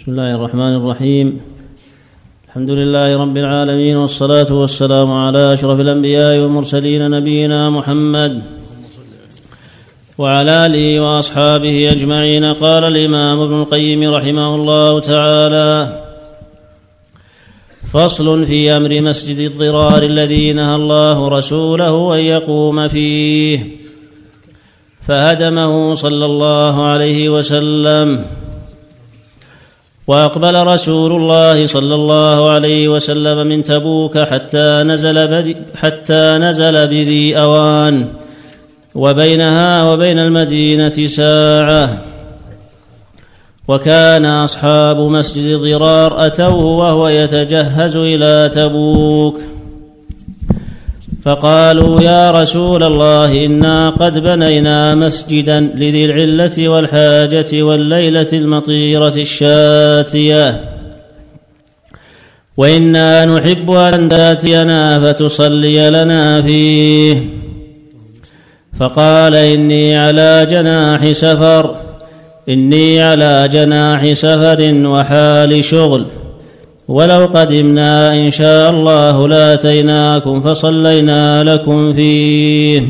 بسم 0.00 0.12
الله 0.12 0.34
الرحمن 0.34 0.74
الرحيم. 0.76 1.40
الحمد 2.48 2.70
لله 2.70 3.18
رب 3.22 3.36
العالمين 3.36 3.96
والصلاة 3.96 4.52
والسلام 4.52 5.12
على 5.12 5.52
أشرف 5.52 5.80
الأنبياء 5.80 6.38
والمرسلين 6.38 7.10
نبينا 7.10 7.70
محمد 7.70 8.42
وعلى 10.18 10.66
آله 10.66 11.00
وأصحابه 11.00 11.92
أجمعين. 11.92 12.44
قال 12.44 12.84
الإمام 12.84 13.40
ابن 13.40 13.54
القيم 13.62 14.10
رحمه 14.10 14.54
الله 14.54 15.00
تعالى 15.00 15.72
فصل 17.92 18.46
في 18.46 18.76
أمر 18.76 19.00
مسجد 19.00 19.38
الضرار 19.38 20.02
الذي 20.02 20.52
نهى 20.52 20.76
الله 20.76 21.28
رسوله 21.28 22.14
أن 22.14 22.20
يقوم 22.20 22.88
فيه 22.88 23.58
فهدمه 25.00 25.94
صلى 25.94 26.24
الله 26.24 26.84
عليه 26.84 27.28
وسلم. 27.28 28.39
وأقبل 30.06 30.66
رسول 30.66 31.12
الله 31.12 31.66
صلى 31.66 31.94
الله 31.94 32.50
عليه 32.50 32.88
وسلم 32.88 33.46
من 33.46 33.64
تبوك 33.64 34.18
حتى 34.18 34.82
نزل 34.82 35.28
بدي 35.28 35.56
حتى 35.74 36.38
نزل 36.38 36.86
بذي 36.88 37.38
أوان. 37.38 38.06
وبينها 38.94 39.92
وبين 39.92 40.18
المدينة 40.18 41.06
ساعة. 41.06 41.98
وكان 43.68 44.24
أصحاب 44.24 44.96
مسجد 44.96 45.58
ضرار 45.58 46.26
أتوه 46.26 46.64
وهو 46.64 47.08
يتجهز 47.08 47.96
إلى 47.96 48.50
تبوك. 48.54 49.40
فقالوا 51.22 52.00
يا 52.00 52.30
رسول 52.30 52.82
الله 52.82 53.46
إنا 53.46 53.90
قد 53.90 54.18
بنينا 54.18 54.94
مسجدا 54.94 55.60
لذي 55.60 56.04
العلة 56.04 56.68
والحاجة 56.68 57.62
والليلة 57.62 58.28
المطيرة 58.32 59.14
الشاتية. 59.16 60.60
وإنا 62.56 63.26
نحب 63.26 63.70
أن 63.70 64.08
تأتينا 64.08 65.00
فتصلي 65.00 65.90
لنا 65.90 66.42
فيه. 66.42 67.22
فقال 68.78 69.34
إني 69.34 69.96
على 69.98 70.46
جناح 70.50 71.10
سفر 71.10 71.76
إني 72.48 73.02
على 73.02 73.48
جناح 73.52 74.12
سفر 74.12 74.72
وحال 74.84 75.64
شغل. 75.64 76.06
ولو 76.90 77.26
قدمنا 77.34 78.14
إن 78.14 78.30
شاء 78.30 78.70
الله 78.70 79.28
لآتيناكم 79.28 80.40
فصلينا 80.40 81.44
لكم 81.44 81.92
فيه. 81.92 82.82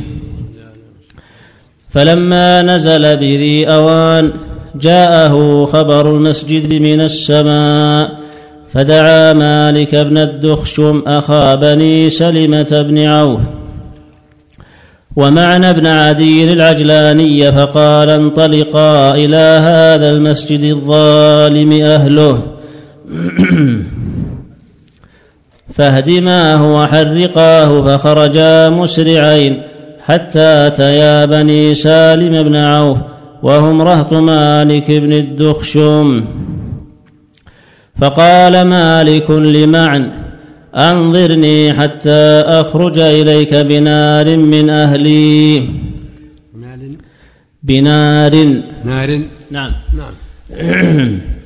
فلما 1.91 2.63
نزل 2.63 3.17
بذي 3.17 3.69
أوان 3.69 4.33
جاءه 4.75 5.65
خبر 5.65 6.11
المسجد 6.11 6.73
من 6.73 7.01
السماء 7.01 8.19
فدعا 8.73 9.33
مالك 9.33 9.95
بن 9.95 10.19
الدخشم 10.19 11.03
أخا 11.07 11.55
بني 11.55 12.11
سلمة 12.11 12.83
بن 12.89 12.99
عوف 12.99 13.41
ومعنى 15.17 15.71
ابن 15.71 15.87
عدي 15.87 16.53
العجلاني 16.53 17.53
فقال 17.53 18.11
انطلقا 18.11 19.15
إلى 19.15 19.61
هذا 19.65 20.09
المسجد 20.09 20.65
الظالم 20.65 21.73
أهله. 21.73 22.43
فاهدماه 25.75 26.73
وحرقاه 26.73 27.83
فخرجا 27.83 28.71
مسرعين 28.71 29.63
حتى 30.07 30.67
أتيا 30.67 31.25
بني 31.25 31.75
سالم 31.75 32.43
بن 32.43 32.57
عوف 32.57 32.99
وهم 33.43 33.83
رهط 33.83 34.13
مالك 34.13 34.91
بن 34.91 35.13
الدخشم. 35.13 36.25
فقال 38.01 38.63
مالك 38.63 39.31
لمعن 39.31 40.11
أنظرني 40.75 41.75
حتى 41.75 42.43
أخرج 42.47 42.99
إليك 42.99 43.55
بنار 43.55 44.37
من 44.37 44.71
أهلي. 44.71 45.63
بنار. 47.63 48.63
نار. 48.85 49.21
نعم. 49.51 49.73
نعم. 49.97 51.21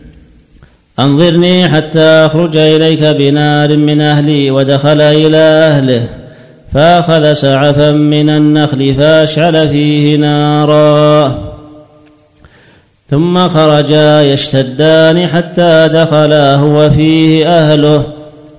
أنظرني 1.00 1.68
حتى 1.68 2.00
أخرج 2.00 2.56
إليك 2.56 3.02
بنار 3.02 3.76
من 3.76 4.00
أهلي 4.00 4.50
ودخل 4.50 5.00
إلى 5.00 5.36
أهله 5.36 6.06
فأخذ 6.74 7.32
سعفا 7.32 7.92
من 7.92 8.30
النخل 8.30 8.94
فأشعل 8.94 9.68
فيه 9.68 10.16
نارا. 10.16 11.38
ثم 13.10 13.48
خرجا 13.48 14.22
يشتدان 14.22 15.26
حتى 15.26 15.88
دخلا 15.92 16.56
هو 16.56 16.90
فيه 16.90 17.48
أهله 17.48 18.04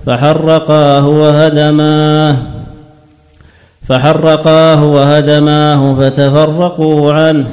فحرقاه 0.05 1.07
وهدماه 1.07 2.37
فحرقاه 3.87 4.83
وهدماه 4.83 5.95
فتفرقوا 5.95 7.13
عنه 7.13 7.45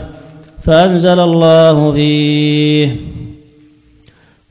فأنزل 0.64 1.20
الله 1.20 1.92
فيه. 1.92 2.96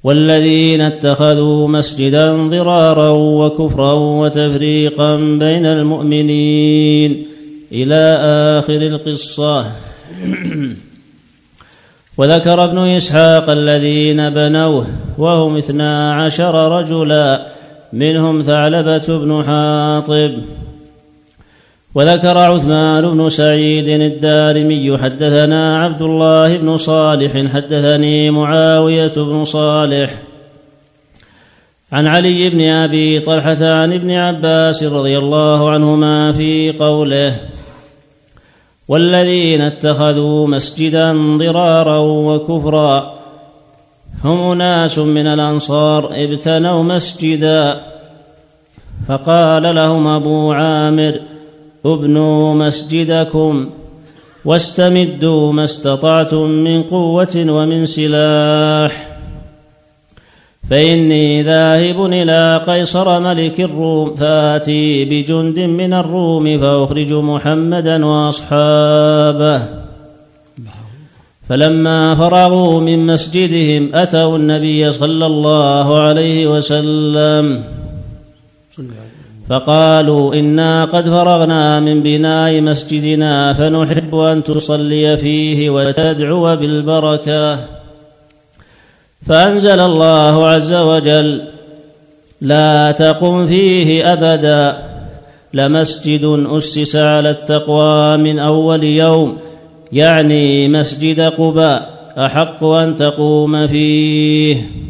والذين 0.03 0.81
اتخذوا 0.81 1.67
مسجدا 1.67 2.47
ضرارا 2.47 3.09
وكفرا 3.09 3.94
وتفريقا 3.94 5.16
بين 5.16 5.66
المؤمنين 5.66 7.25
إلى 7.72 8.17
آخر 8.59 8.81
القصة. 8.81 9.66
وذكر 12.17 12.63
ابن 12.63 12.78
إسحاق 12.78 13.50
الذين 13.50 14.29
بنوه 14.29 14.85
وهم 15.17 15.57
اثنا 15.57 16.23
عشر 16.23 16.79
رجلا 16.79 17.47
منهم 17.94 18.41
ثعلبة 18.41 19.07
بن 19.07 19.44
حاطب 19.44 20.31
وذكر 21.96 22.38
عثمان 22.38 23.12
بن 23.12 23.29
سعيد 23.29 23.88
الدارمي 23.88 24.97
حدثنا 24.97 25.84
عبد 25.84 26.02
الله 26.02 26.57
بن 26.57 26.78
صالح 26.78 27.53
حدثني 27.53 28.31
معاوية 28.31 29.12
بن 29.16 29.46
صالح 29.46 30.13
عن 31.91 32.07
علي 32.07 32.50
بن 32.50 32.62
أبي 32.62 33.19
طلحة 33.19 33.74
عن 33.74 33.94
ابن 33.94 34.12
عباس 34.12 34.84
رضي 34.84 35.18
الله 35.18 35.69
عنهما 35.69 36.31
في 36.31 36.72
قوله 36.72 37.35
والذين 38.88 39.62
اتخذوا 39.62 40.47
مسجدا 40.47 41.38
ضرارا 41.38 41.97
وكفرا 42.00 43.13
هم 44.23 44.52
أناس 44.52 44.97
من 44.97 45.28
الأنصار 45.28 46.09
ابتنوا 46.13 46.84
مسجدا 46.84 47.81
فقال 49.08 49.75
لهم 49.75 50.08
أبو 50.08 50.52
عامر 50.52 51.19
ابنوا 51.86 52.53
مسجدكم 52.53 53.69
واستمدوا 54.46 55.53
ما 55.53 55.64
استطعتم 55.64 56.50
من 56.50 56.84
قوة 56.84 57.36
ومن 57.36 57.86
سلاح. 57.86 59.08
فإني 60.70 61.44
ذاهب 61.44 62.06
إلى 62.06 62.62
قيصر 62.68 63.20
ملك 63.20 63.62
الروم 63.62 64.16
فآتي 64.16 65.06
بجند 65.06 65.59
من 65.59 65.94
الروم 65.94 66.59
فأخرج 66.59 67.14
محمدا 67.14 68.06
وأصحابه. 68.06 69.62
فلما 71.50 72.16
فرغوا 72.16 72.80
من 72.80 73.06
مسجدهم 73.06 73.96
أتوا 73.96 74.38
النبي 74.38 74.91
صلى 74.91 75.25
الله 75.25 76.02
عليه 76.02 76.47
وسلم. 76.47 77.64
فقالوا 79.50 80.34
إنا 80.35 80.85
قد 80.85 81.09
فرغنا 81.09 81.79
من 81.79 82.03
بناء 82.03 82.62
مسجدنا 82.62 83.53
فنحب 83.53 84.16
أن 84.16 84.44
تصلي 84.44 85.18
فيه 85.18 85.69
وتدعو 85.69 86.56
بالبركة. 86.56 87.57
فأنزل 89.28 89.79
الله 89.79 90.47
عز 90.47 90.74
وجل 90.74 91.41
لا 92.41 92.91
تقم 92.91 93.47
فيه 93.47 94.14
أبدا 94.14 94.78
لمسجد 95.53 96.46
أسس 96.49 96.96
على 96.96 97.29
التقوى 97.29 98.17
من 98.17 98.40
أول 98.40 98.84
يوم 98.84 99.38
يعني 99.91 100.67
مسجد 100.67 101.20
قباء 101.20 101.90
أحق 102.17 102.64
أن 102.64 102.96
تقوم 102.96 103.67
فيه. 103.67 104.80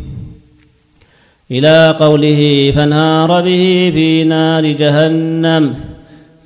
إلى 1.51 1.95
قوله 2.00 2.71
فانهار 2.75 3.42
به 3.42 3.92
في 3.94 4.24
نار 4.24 4.65
جهنم 4.65 5.75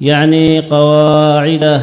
يعني 0.02 0.60
قواعده. 0.60 1.82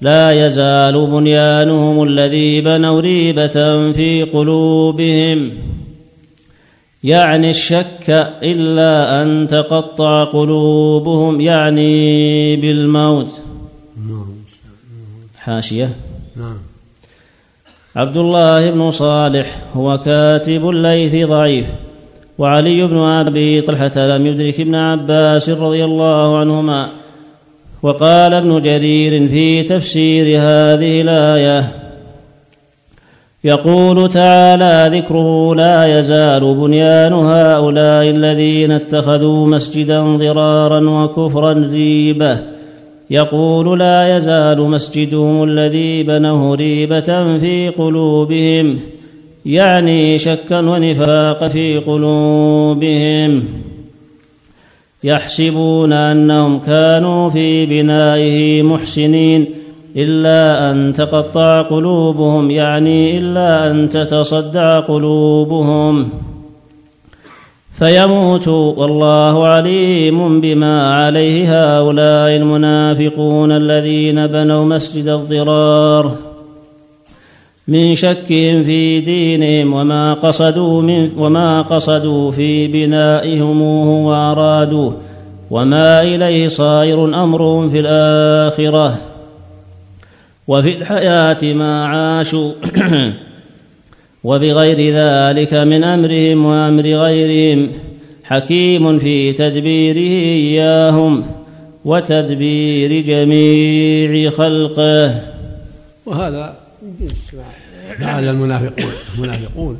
لا 0.00 0.46
يزال 0.46 1.06
بنيانهم 1.06 2.02
الذي 2.02 2.60
بنوا 2.60 3.00
ريبة 3.00 3.92
في 3.92 4.28
قلوبهم. 4.32 5.50
يعني 7.04 7.50
الشك 7.50 8.34
إلا 8.42 9.22
أن 9.22 9.46
تقطع 9.46 10.24
قلوبهم 10.24 11.40
يعني 11.40 12.56
بالموت. 12.56 13.40
حاشية. 15.38 15.90
نعم. 16.36 16.58
عبد 17.96 18.16
الله 18.16 18.70
بن 18.70 18.90
صالح 18.90 19.58
هو 19.74 19.98
كاتب 19.98 20.68
الليث 20.68 21.28
ضعيف. 21.28 21.66
وعلي 22.38 22.86
بن 22.86 22.98
أبي 22.98 23.60
طلحة 23.60 23.98
لم 23.98 24.26
يدرك 24.26 24.60
ابن 24.60 24.74
عباس 24.74 25.50
رضي 25.50 25.84
الله 25.84 26.38
عنهما 26.38 26.88
وقال 27.82 28.34
ابن 28.34 28.60
جرير 28.60 29.28
في 29.28 29.62
تفسير 29.62 30.26
هذه 30.26 31.00
الآية 31.00 31.86
يقول 33.44 34.08
تعالى 34.08 34.98
ذكره 34.98 35.54
لا 35.54 35.98
يزال 35.98 36.54
بنيان 36.54 37.12
هؤلاء 37.12 38.10
الذين 38.10 38.72
اتخذوا 38.72 39.46
مسجدا 39.46 40.16
ضرارا 40.16 40.90
وكفرا 40.90 41.52
ريبة. 41.52 42.38
يقول 43.10 43.78
لا 43.78 44.16
يزال 44.16 44.60
مسجدهم 44.60 45.44
الذي 45.44 46.02
بنوه 46.02 46.54
ريبة 46.56 47.38
في 47.38 47.72
قلوبهم. 47.78 48.78
يعني 49.46 50.18
شكا 50.18 50.60
ونفاقا 50.60 51.48
في 51.48 51.78
قلوبهم. 51.78 53.42
يحسبون 55.04 55.92
أنهم 55.92 56.58
كانوا 56.58 57.30
في 57.30 57.66
بنائه 57.66 58.62
محسنين 58.62 59.46
إلا 59.96 60.70
أن 60.70 60.92
تقطع 60.92 61.62
قلوبهم 61.62 62.50
يعني 62.50 63.18
إلا 63.18 63.70
أن 63.70 63.88
تتصدع 63.88 64.80
قلوبهم. 64.80 66.08
فيموتوا 67.78 68.74
والله 68.76 69.46
عليم 69.46 70.40
بما 70.40 70.94
عليه 70.94 71.46
هؤلاء 71.48 72.36
المنافقون 72.36 73.52
الذين 73.52 74.26
بنوا 74.26 74.64
مسجد 74.64 75.08
الضرار. 75.08 76.25
من 77.68 77.94
شكهم 77.94 78.64
في 78.64 79.00
دينهم 79.00 79.72
وما 79.72 80.14
قصدوا 80.14 80.82
من 80.82 81.10
وما 81.16 81.62
قصدوا 81.62 82.32
في 82.32 82.66
بنائهم 82.66 83.62
وارادوه 83.62 84.96
وما 85.50 86.02
إليه 86.02 86.48
صائر 86.48 87.04
امرهم 87.04 87.70
في 87.70 87.80
الآخرة 87.80 88.98
وفي 90.48 90.76
الحياة 90.76 91.54
ما 91.54 91.86
عاشوا 91.86 92.52
وبغير 94.24 94.94
ذلك 94.94 95.54
من 95.54 95.84
أمرهم 95.84 96.46
وأمر 96.46 96.82
غيرهم 96.82 97.68
حكيم 98.24 98.98
في 98.98 99.32
تدبيره 99.32 100.36
إياهم 100.36 101.24
وتدبير 101.84 103.00
جميع 103.00 104.30
خلقه 104.30 105.14
وهذا 106.06 106.65
فعل 107.98 108.24
المنافقون. 108.24 108.92
المنافقون. 109.14 109.78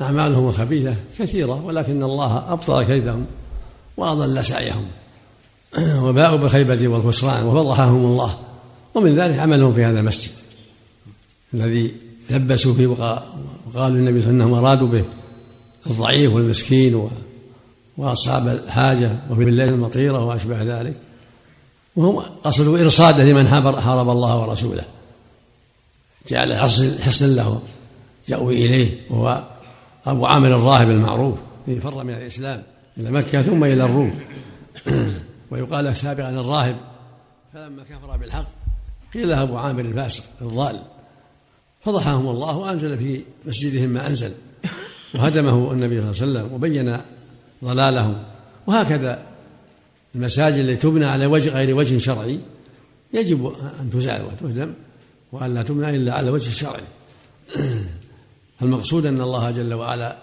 أعمالهم 0.00 0.48
الخبيثة 0.48 0.94
كثيرة 1.18 1.64
ولكن 1.64 2.02
الله 2.02 2.52
أبطل 2.52 2.82
كيدهم 2.82 3.26
وأضل 3.96 4.44
سعيهم. 4.44 4.86
وباءوا 5.78 6.38
بالخيبة 6.38 6.88
والخسران 6.88 7.46
وفضحهم 7.46 8.04
الله. 8.04 8.38
ومن 8.94 9.14
ذلك 9.14 9.38
عملهم 9.38 9.74
في 9.74 9.84
هذا 9.84 10.00
المسجد 10.00 10.32
الذي 11.54 11.94
لبسوا 12.30 12.74
فيه 12.74 12.86
وقالوا 12.86 13.18
النبي 13.74 13.74
صلى 13.74 13.98
الله 13.98 13.98
عليه 13.98 14.18
وسلم 14.18 14.40
انهم 14.40 14.54
أرادوا 14.54 14.88
به 14.88 15.04
الضعيف 15.86 16.32
والمسكين 16.32 17.08
وأصحاب 17.96 18.48
الحاجة 18.48 19.10
وفي 19.30 19.42
الليل 19.42 19.68
المطيرة 19.68 20.24
وما 20.24 20.36
اشبه 20.36 20.62
ذلك. 20.62 20.96
وهم 21.96 22.18
قصدوا 22.44 22.78
إرصاده 22.78 23.24
لمن 23.24 23.48
حارب 23.80 24.08
الله 24.08 24.40
ورسوله. 24.40 24.84
جعل 26.28 26.58
حصن 27.00 27.36
له 27.36 27.62
يأوي 28.28 28.66
إليه 28.66 28.90
وهو 29.10 29.44
أبو 30.06 30.26
عامر 30.26 30.48
الراهب 30.48 30.90
المعروف 30.90 31.38
الذي 31.68 31.80
فر 31.80 32.04
من 32.04 32.14
الإسلام 32.14 32.62
إلى 32.98 33.10
مكة 33.10 33.42
ثم 33.42 33.64
إلى 33.64 33.84
الروم. 33.84 34.20
ويقال 35.50 35.96
سابقا 35.96 36.30
الراهب 36.30 36.76
فلما 37.54 37.82
كفر 37.82 38.16
بالحق 38.16 38.48
قيل 39.14 39.28
له 39.28 39.42
أبو 39.42 39.56
عامر 39.56 39.80
الفاسق 39.80 40.24
الضال. 40.40 40.78
فضحهم 41.80 42.28
الله 42.28 42.56
وأنزل 42.56 42.98
في 42.98 43.22
مسجدهم 43.46 43.88
ما 43.88 44.06
أنزل 44.06 44.32
وهدمه 45.14 45.72
النبي 45.72 46.00
صلى 46.00 46.26
الله 46.26 46.40
عليه 46.40 46.48
وسلم 46.48 46.52
وبين 46.54 46.96
ضلالهم. 47.64 48.22
وهكذا 48.66 49.26
المساجد 50.14 50.58
التي 50.58 50.76
تبنى 50.76 51.04
على 51.04 51.26
وجه 51.26 51.50
غير 51.50 51.76
وجه 51.76 51.98
شرعي 51.98 52.38
يجب 53.14 53.54
أن 53.80 53.90
تزال 53.90 54.22
وتهدم. 54.24 54.74
وأن 55.32 55.54
لا 55.54 55.62
تمنع 55.62 55.90
إلا 55.90 56.14
على 56.14 56.30
وجه 56.30 56.48
الشرعي 56.48 56.82
فالمقصود 58.60 59.06
أن 59.06 59.20
الله 59.20 59.50
جل 59.50 59.74
وعلا 59.74 60.16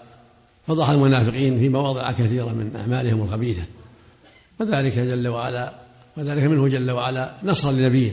فضح 0.68 0.90
المنافقين 0.90 1.60
في 1.60 1.70
مواضع 1.70 2.12
كثيرة 2.12 2.54
من 2.54 2.76
أعمالهم 2.76 3.22
الخبيثة. 3.22 3.64
وذلك 4.60 5.00
جل 5.00 5.28
وعلا 5.28 5.74
وذلك 6.18 6.44
منه 6.44 6.68
جل 6.68 6.92
وعلا 6.92 7.36
نصرا 7.44 7.72
لنبيه 7.72 8.12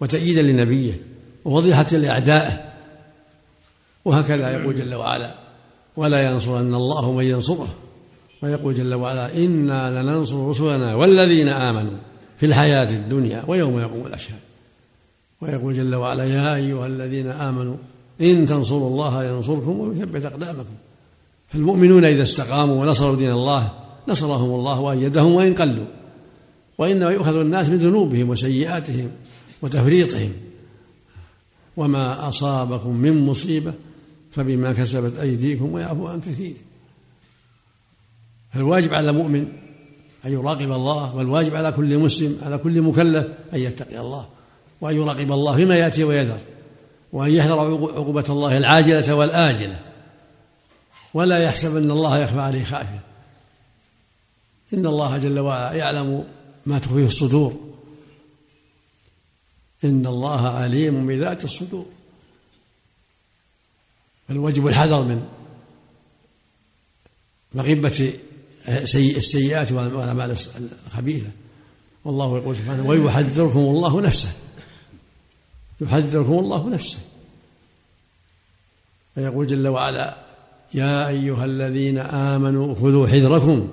وتأييدا 0.00 0.42
لنبيه 0.42 1.00
وفضيحة 1.44 1.86
لأعدائه. 1.92 2.72
وهكذا 4.04 4.50
يقول 4.50 4.76
جل 4.76 4.94
وعلا 4.94 5.34
ولا 5.96 6.30
ينصرن 6.30 6.74
الله 6.74 7.12
من 7.12 7.24
ينصره 7.24 7.68
ويقول 8.42 8.74
جل 8.74 8.94
وعلا 8.94 9.36
إنا 9.36 10.02
لننصر 10.02 10.48
رسلنا 10.48 10.94
والذين 10.94 11.48
آمنوا 11.48 11.98
في 12.40 12.46
الحياة 12.46 12.90
الدنيا 12.90 13.44
ويوم 13.46 13.80
يقوم 13.80 14.06
الأشهاد 14.06 14.45
ويقول 15.40 15.74
جل 15.74 15.94
وعلا 15.94 16.24
يا 16.24 16.54
أيها 16.54 16.86
الذين 16.86 17.26
آمنوا 17.26 17.76
إن 18.20 18.46
تنصروا 18.46 18.90
الله 18.90 19.24
ينصركم 19.24 19.78
ويثبت 19.80 20.24
أقدامكم. 20.24 20.74
فالمؤمنون 21.48 22.04
إذا 22.04 22.22
استقاموا 22.22 22.80
ونصروا 22.80 23.16
دين 23.16 23.30
الله 23.30 23.72
نصرهم 24.08 24.50
الله 24.50 24.80
وأيدهم 24.80 25.32
وإن 25.32 25.54
قلوا. 25.54 25.86
وإنما 26.78 27.10
يؤخذ 27.10 27.36
الناس 27.36 27.68
من 27.68 27.76
ذنوبهم 27.76 28.28
وسيئاتهم 28.28 29.10
وتفريطهم. 29.62 30.32
وما 31.76 32.28
أصابكم 32.28 32.96
من 32.96 33.26
مصيبة 33.26 33.74
فبما 34.30 34.72
كسبت 34.72 35.18
أيديكم 35.18 35.72
ويعفو 35.72 36.06
عن 36.06 36.20
كثير. 36.20 36.56
فالواجب 38.54 38.94
على 38.94 39.10
المؤمن 39.10 39.46
أن 40.24 40.32
يراقب 40.32 40.72
الله 40.72 41.16
والواجب 41.16 41.54
على 41.54 41.72
كل 41.72 41.98
مسلم 41.98 42.38
على 42.42 42.58
كل 42.58 42.82
مكلف 42.82 43.26
أن 43.54 43.58
يتقي 43.58 44.00
الله. 44.00 44.35
وأن 44.80 44.96
يراقب 44.96 45.32
الله 45.32 45.56
فيما 45.56 45.76
يأتي 45.76 46.04
ويذر 46.04 46.38
وأن 47.12 47.30
يحذر 47.30 47.60
عقوبة 47.94 48.24
الله 48.28 48.56
العاجلة 48.56 49.14
والآجلة. 49.14 49.80
ولا 51.14 51.38
يحسب 51.38 51.76
أن 51.76 51.90
الله 51.90 52.18
يخفى 52.18 52.40
عليه 52.40 52.64
خافية 52.64 53.00
إن 54.74 54.86
الله 54.86 55.18
جل 55.18 55.38
وعلا 55.38 55.72
يعلم 55.72 56.24
ما 56.66 56.78
تخفيه 56.78 57.06
الصدور. 57.06 57.60
إن 59.84 60.06
الله 60.06 60.48
عليم 60.48 61.06
بذات 61.06 61.44
الصدور. 61.44 61.86
فالواجب 64.28 64.66
الحذر 64.66 65.02
من 65.02 65.28
مغبة 67.54 68.12
السيئات 68.98 69.72
والأعمال 69.72 70.36
الخبيثة. 70.86 71.30
والله 72.04 72.38
يقول 72.38 72.56
سبحانه 72.56 72.86
ويحذركم 72.86 73.58
الله 73.58 74.00
نفسه. 74.00 74.35
يحذركم 75.80 76.32
الله 76.32 76.68
نفسه. 76.68 76.98
فيقول 79.14 79.46
جل 79.46 79.68
وعلا 79.68 80.16
يا 80.74 81.08
أيها 81.08 81.44
الذين 81.44 81.98
آمنوا 81.98 82.74
خذوا 82.74 83.06
حذركم. 83.06 83.72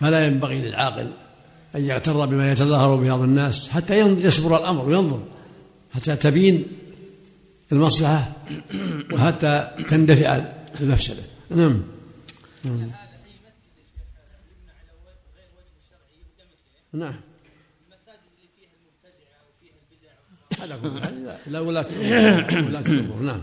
فلا 0.00 0.26
ينبغي 0.26 0.58
للعاقل 0.58 1.12
أن 1.74 1.84
يغتر 1.84 2.26
بما 2.26 2.52
يتظاهر 2.52 2.96
به 2.96 3.08
بعض 3.08 3.20
الناس 3.20 3.68
حتى 3.68 3.98
يصبر 3.98 4.56
الأمر 4.56 4.88
وينظر 4.88 5.22
حتى 5.94 6.16
تبين 6.16 6.66
المصلحة 7.72 8.32
وحتى 9.12 9.74
تندفع 9.88 10.44
المفسدة. 10.80 11.22
نعم. 11.50 11.82
نعم. 16.92 17.20
لا 20.66 21.60
ولاة 21.60 21.86
ولاة 22.66 22.86
الأمور 22.88 23.22
نعم. 23.22 23.40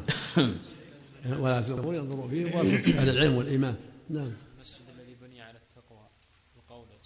ولاة 1.39 1.67
الأمور 1.67 1.95
ينظروا 1.95 2.27
فيه 2.29 2.45
واسطة 2.45 2.99
أهل 2.99 3.09
العلم 3.09 3.35
والإيمان. 3.35 3.75
نعم. 4.09 4.31
المسجد 4.55 4.81
الذي 4.99 5.15
بني 5.21 5.41
على 5.41 5.57
التقوى 5.57 6.01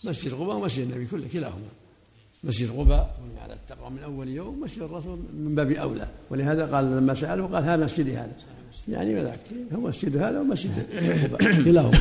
مسجد 0.04 0.34
قباء 0.34 0.56
ومسجد 0.56 0.92
النبي 0.92 1.06
كله 1.06 1.28
كلاهما. 1.34 1.68
مسجد 2.44 2.72
قباء 2.72 3.20
بني 3.30 3.40
على 3.40 3.54
التقوى 3.54 3.90
من 3.90 4.00
أول 4.00 4.28
يوم 4.28 4.62
مسجد 4.62 4.82
الرسول 4.82 5.20
من 5.34 5.56
باب 5.56 5.72
أولى. 5.72 6.08
ولهذا 6.30 6.66
قال 6.66 6.86
لما 6.86 7.14
سأله 7.14 7.46
قال 7.46 7.64
هذا 7.64 7.86
مسجدي 7.86 8.14
هذا. 8.18 8.36
يعني 8.88 9.16
وذاك 9.16 9.40
هو 9.74 9.80
مسجد 9.80 10.18
هذا 10.18 10.40
ومسجد 10.40 10.72
قباء 11.24 11.64
كلاهما. 11.64 12.00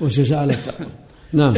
مسجد 0.00 0.32
على 0.32 0.52
التقوى. 0.52 0.88
نعم. 1.32 1.54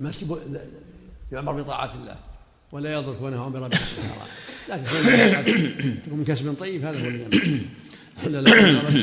المسجد 0.00 0.38
يعمر 1.32 1.62
بطاعة 1.62 1.90
الله 2.02 2.14
ولا 2.72 2.92
يضرك 2.92 3.22
ونهى 3.22 3.50
برب 3.50 3.72
الحرام 3.72 4.28
لكن 4.68 4.84
تكون 6.04 6.18
من 6.18 6.24
كسب 6.24 6.54
طيب 6.60 6.84
هذا 6.84 7.04
هو 7.04 7.08
اللي 7.08 7.26
ولا 8.26 8.38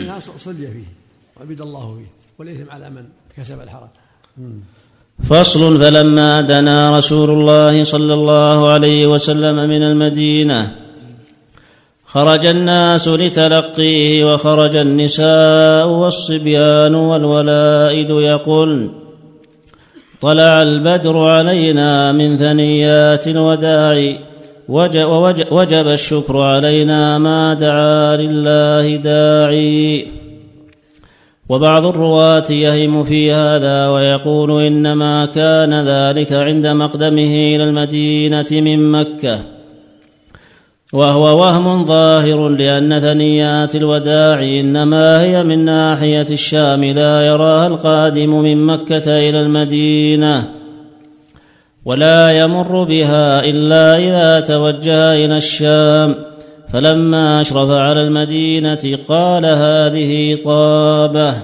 لا 0.06 0.20
صلي 0.20 0.68
فيه 0.68 0.90
وعبد 1.38 1.62
الله 1.62 1.98
فيه 1.98 2.12
والإثم 2.40 2.72
على 2.72 2.90
من 2.90 3.04
كسب 3.38 3.62
الحرام 3.62 3.90
فصل 5.24 5.80
فلما 5.80 6.42
دنا 6.42 6.98
رسول 6.98 7.30
الله 7.30 7.84
صلى 7.84 8.14
الله 8.14 8.72
عليه 8.72 9.08
وسلم 9.08 9.56
من 9.56 9.84
المدينة 9.84 10.76
خرج 12.06 12.46
الناس 12.46 13.08
لتلقيه 13.08 14.34
وخرج 14.34 14.76
النساء 14.76 15.88
والصبيان 15.88 16.96
والولائد 16.96 18.10
يقول 18.10 18.92
طلع 20.22 20.62
البدر 20.62 21.18
علينا 21.18 22.12
من 22.12 22.38
ثنيات 22.38 23.28
الوداع 23.28 24.18
وجب 25.52 25.88
الشكر 25.88 26.42
علينا 26.42 27.18
ما 27.18 27.54
دعا 27.54 28.18
لله 28.18 28.96
داعي. 28.96 30.08
وبعض 31.50 31.86
الرواة 31.86 32.52
يهم 32.52 33.04
في 33.04 33.32
هذا 33.32 33.88
ويقول 33.88 34.64
إنما 34.64 35.26
كان 35.26 35.74
ذلك 35.74 36.34
عند 36.34 36.68
مقدمه 36.68 37.56
إلى 37.56 37.64
المدينة 37.64 38.48
من 38.52 38.92
مكة. 38.92 39.40
وهو 40.94 41.40
وهم 41.40 41.86
ظاهر 41.86 42.50
لأن 42.50 43.00
ثنيات 43.00 43.76
الوداع 43.76 44.44
إنما 44.44 45.22
هي 45.22 45.44
من 45.44 45.66
ناحية 45.66 46.28
الشام 46.32 46.84
لا 46.84 47.22
يراها 47.22 47.68
القادم 47.68 48.42
من 48.42 48.66
مكة 48.66 49.30
إلى 49.30 49.42
المدينة 49.42 50.54
ولا 51.86 52.32
يمر 52.32 52.84
بها 52.84 53.40
إلا 53.44 53.98
إذا 53.98 54.40
توجه 54.40 55.14
إلى 55.14 55.38
الشام 55.38 56.16
فلما 56.74 57.42
أشرف 57.42 57.70
على 57.70 58.02
المدينة 58.04 58.98
قال 59.08 59.46
هذه 59.46 60.36
طابة. 60.44 61.36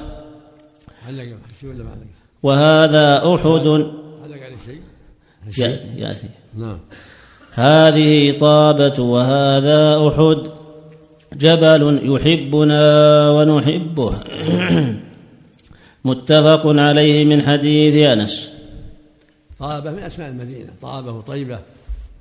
وهذا 2.43 3.35
أحد. 3.35 3.85
يأتي. 5.97 6.29
نعم. 6.57 6.79
هذه 7.55 8.39
طابة 8.39 9.03
وهذا 9.03 10.07
أحد 10.07 10.51
جبل 11.33 11.99
يحبنا 12.03 12.83
ونحبه. 13.31 14.23
متفق 16.05 16.61
عليه 16.65 17.25
من 17.25 17.41
حديث 17.41 17.95
أنس. 17.95 18.51
طابة 19.59 19.91
من 19.91 19.99
أسماء 19.99 20.29
المدينة. 20.29 20.69
طابة 20.81 21.11
وطيبة 21.11 21.59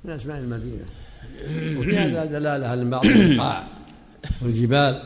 من 0.03 0.11
أسماء 0.11 0.37
المدينة. 0.37 0.85
وفي 1.79 1.97
هذا 1.97 2.25
دلالة 2.25 2.73
أن 2.73 2.89
بعض 2.89 3.05
البقاع 3.05 3.67
والجبال. 4.41 4.99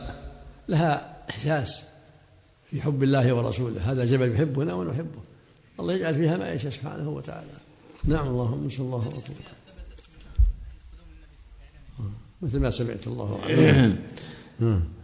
لها 0.68 1.16
إحساس 1.30 1.82
في 2.70 2.82
حب 2.82 3.02
الله 3.02 3.32
ورسوله. 3.32 3.92
هذا 3.92 4.04
جبل 4.04 4.32
يحبنا 4.32 4.74
ونحبه. 4.74 5.20
الله 5.80 5.94
يجعل 5.94 6.14
فيها 6.14 6.36
ما 6.36 6.52
يشاء 6.52 6.70
سبحانه 6.70 7.10
وتعالى. 7.10 7.50
نعم 8.04 8.26
اللهم 8.26 8.66
نسأل 8.66 8.84
الله 8.84 9.08
وطيبه 9.08 9.59
مثل 12.42 12.58
ما 12.58 12.70
سمعت 12.70 13.06
الله 13.06 13.38
عنه 13.48 13.96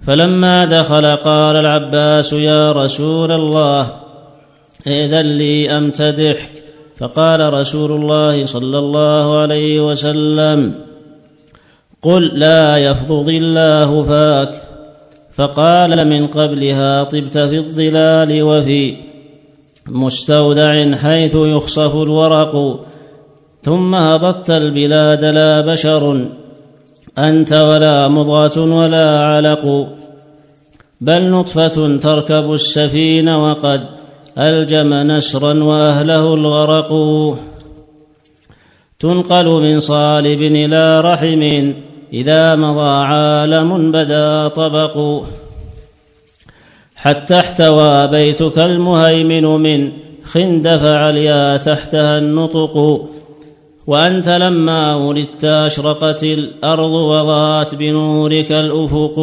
فلما 0.03 0.65
دخل 0.65 1.17
قال 1.17 1.57
العباس 1.57 2.33
يا 2.33 2.73
رسول 2.73 3.33
الله 3.33 3.97
إذن 4.87 5.27
لي 5.39 5.71
أمتدحك 5.71 6.53
فقال 6.97 7.53
رسول 7.53 7.93
الله 7.93 8.47
صلى 8.47 8.79
الله 8.79 9.41
عليه 9.41 9.81
وسلم 9.91 10.75
قل 12.03 12.27
لا 12.27 12.77
يفضض 12.77 13.29
الله 13.29 14.03
فاك. 14.03 14.63
فقال 15.33 16.09
من 16.09 16.27
قبلها 16.27 17.05
طبت 17.05 17.39
في 17.39 17.59
الظلال 17.59 18.43
وفي 18.43 18.97
مستودع 19.87 20.97
حيث 20.97 21.35
يخصف 21.35 21.95
الورق. 21.95 22.81
ثم 23.63 23.95
هبطت 23.95 24.51
البلاد 24.51 25.25
لا 25.25 25.73
بشر. 25.73 26.27
أنت 27.19 27.53
ولا 27.53 28.09
مضغة 28.09 28.61
ولا 28.61 29.21
علق 29.21 29.89
بل 31.01 31.31
نطفة 31.31 31.97
تركب 31.97 32.53
السفينة 32.53 33.51
وقد 33.51 33.81
ألجم 34.39 34.95
نسرا 34.95 35.65
وأهله 35.65 36.35
الغرق. 36.35 36.91
تنقل 38.99 39.47
من 39.47 39.81
صالب 39.81 40.43
إلى 40.43 41.01
رحم 41.01 41.73
إذا 42.13 42.57
مضى 42.57 43.05
عالم 43.05 43.93
بدا 43.93 44.49
طبق. 44.49 45.23
حتى 46.97 47.39
احتوى 47.39 48.07
بيتك 48.07 48.59
المهيمن 48.59 49.45
من 49.45 49.93
خندف 50.25 50.83
عليا 50.83 51.57
تحتها 51.57 52.19
النطق. 52.19 53.07
وأنت 53.87 54.29
لما 54.29 54.95
ولدت 54.95 55.45
أشرقت 55.45 56.23
الأرض 56.25 56.91
وضاءت 56.91 57.75
بنورك 57.75 58.53
الأفق. 58.53 59.17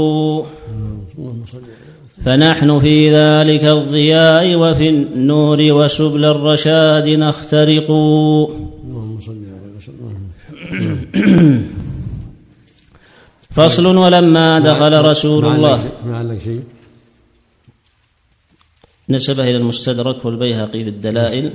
فنحن 2.25 2.79
في 2.79 3.12
ذلك 3.12 3.63
الضياء 3.63 4.55
وفي 4.55 4.89
النور 4.89 5.60
وسبل 5.62 6.25
الرشاد 6.25 7.10
نخترق. 7.10 7.89
فصل 13.51 13.86
ولما 13.98 14.60
دخل 14.60 15.05
رسول 15.05 15.46
الله. 15.46 15.91
ما 16.05 16.39
شيء؟ 16.43 16.63
نسبه 19.10 19.43
إلى 19.43 19.58
المستدرك 19.58 20.25
والبيهقي 20.25 20.84
في 20.84 20.89
الدلائل 20.89 21.51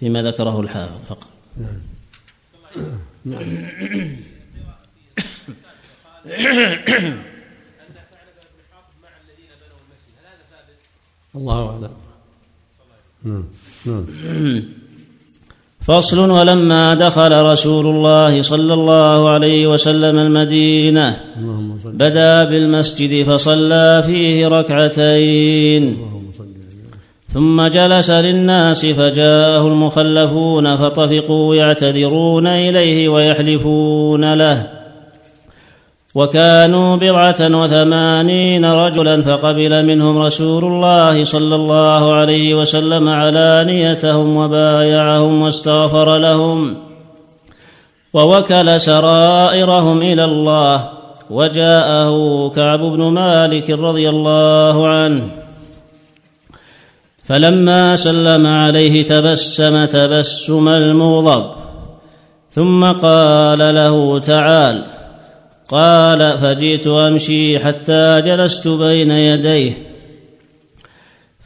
فيما 0.00 0.22
ذكره 0.22 0.60
الحافظ. 0.60 1.00
فقط 1.08 1.33
نعم. 1.56 1.80
نعم 3.24 3.42
الله 11.36 11.70
أعلم. 11.70 11.90
نعم. 13.24 13.44
نعم. 13.86 14.62
فصل 15.80 16.30
ولما 16.30 16.94
دخل 16.94 17.32
رسول 17.42 17.86
الله 17.86 18.42
صلى 18.42 18.74
الله 18.74 19.30
عليه 19.30 19.66
وسلم 19.66 20.18
المدينة 20.18 21.20
بدا 21.84 22.44
بالمسجد 22.44 23.22
فصلى 23.22 24.02
فيه 24.06 24.48
ركعتين. 24.48 26.13
ثم 27.34 27.66
جلس 27.66 28.10
للناس 28.10 28.86
فجاءه 28.86 29.68
المخلفون 29.68 30.76
فطفقوا 30.76 31.54
يعتذرون 31.54 32.46
إليه 32.46 33.08
ويحلفون 33.08 34.34
له. 34.34 34.66
وكانوا 36.14 36.96
بضعة 36.96 37.62
وثمانين 37.62 38.64
رجلا 38.64 39.22
فقبل 39.22 39.86
منهم 39.86 40.18
رسول 40.18 40.64
الله 40.64 41.24
صلى 41.24 41.54
الله 41.54 42.14
عليه 42.14 42.54
وسلم 42.54 43.08
علانيتهم 43.08 44.36
وبايعهم 44.36 45.42
واستغفر 45.42 46.16
لهم. 46.18 46.76
ووكل 48.14 48.80
سرائرهم 48.80 49.98
إلى 49.98 50.24
الله. 50.24 50.88
وجاءه 51.30 52.48
كعب 52.56 52.80
بن 52.80 53.02
مالك 53.02 53.70
رضي 53.70 54.08
الله 54.08 54.88
عنه. 54.88 55.43
فلما 57.24 57.96
سلم 57.96 58.46
عليه 58.46 59.02
تبسم 59.02 59.84
تبسم 59.84 60.68
المغضب. 60.68 61.50
ثم 62.50 62.84
قال 62.84 63.58
له 63.58 64.18
تعال. 64.18 64.84
قال 65.68 66.38
فجئت 66.38 66.86
أمشي 66.86 67.58
حتى 67.58 68.20
جلست 68.20 68.68
بين 68.68 69.10
يديه. 69.10 69.72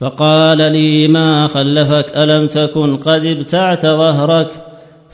فقال 0.00 0.58
لي 0.58 1.08
ما 1.08 1.47
خلفك؟ 1.47 2.16
ألم 2.16 2.47
تكن 2.47 2.97
قد 2.97 3.25
ابتعت 3.25 3.87
ظهرك؟ 3.87 4.49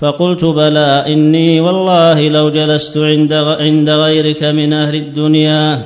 فقلت 0.01 0.45
بلى 0.45 1.05
إني 1.07 1.61
والله 1.61 2.29
لو 2.29 2.51
جلست 2.51 2.99
عند 2.99 3.91
غيرك 3.91 4.43
من 4.43 4.73
أهل 4.73 4.95
الدنيا. 4.95 5.81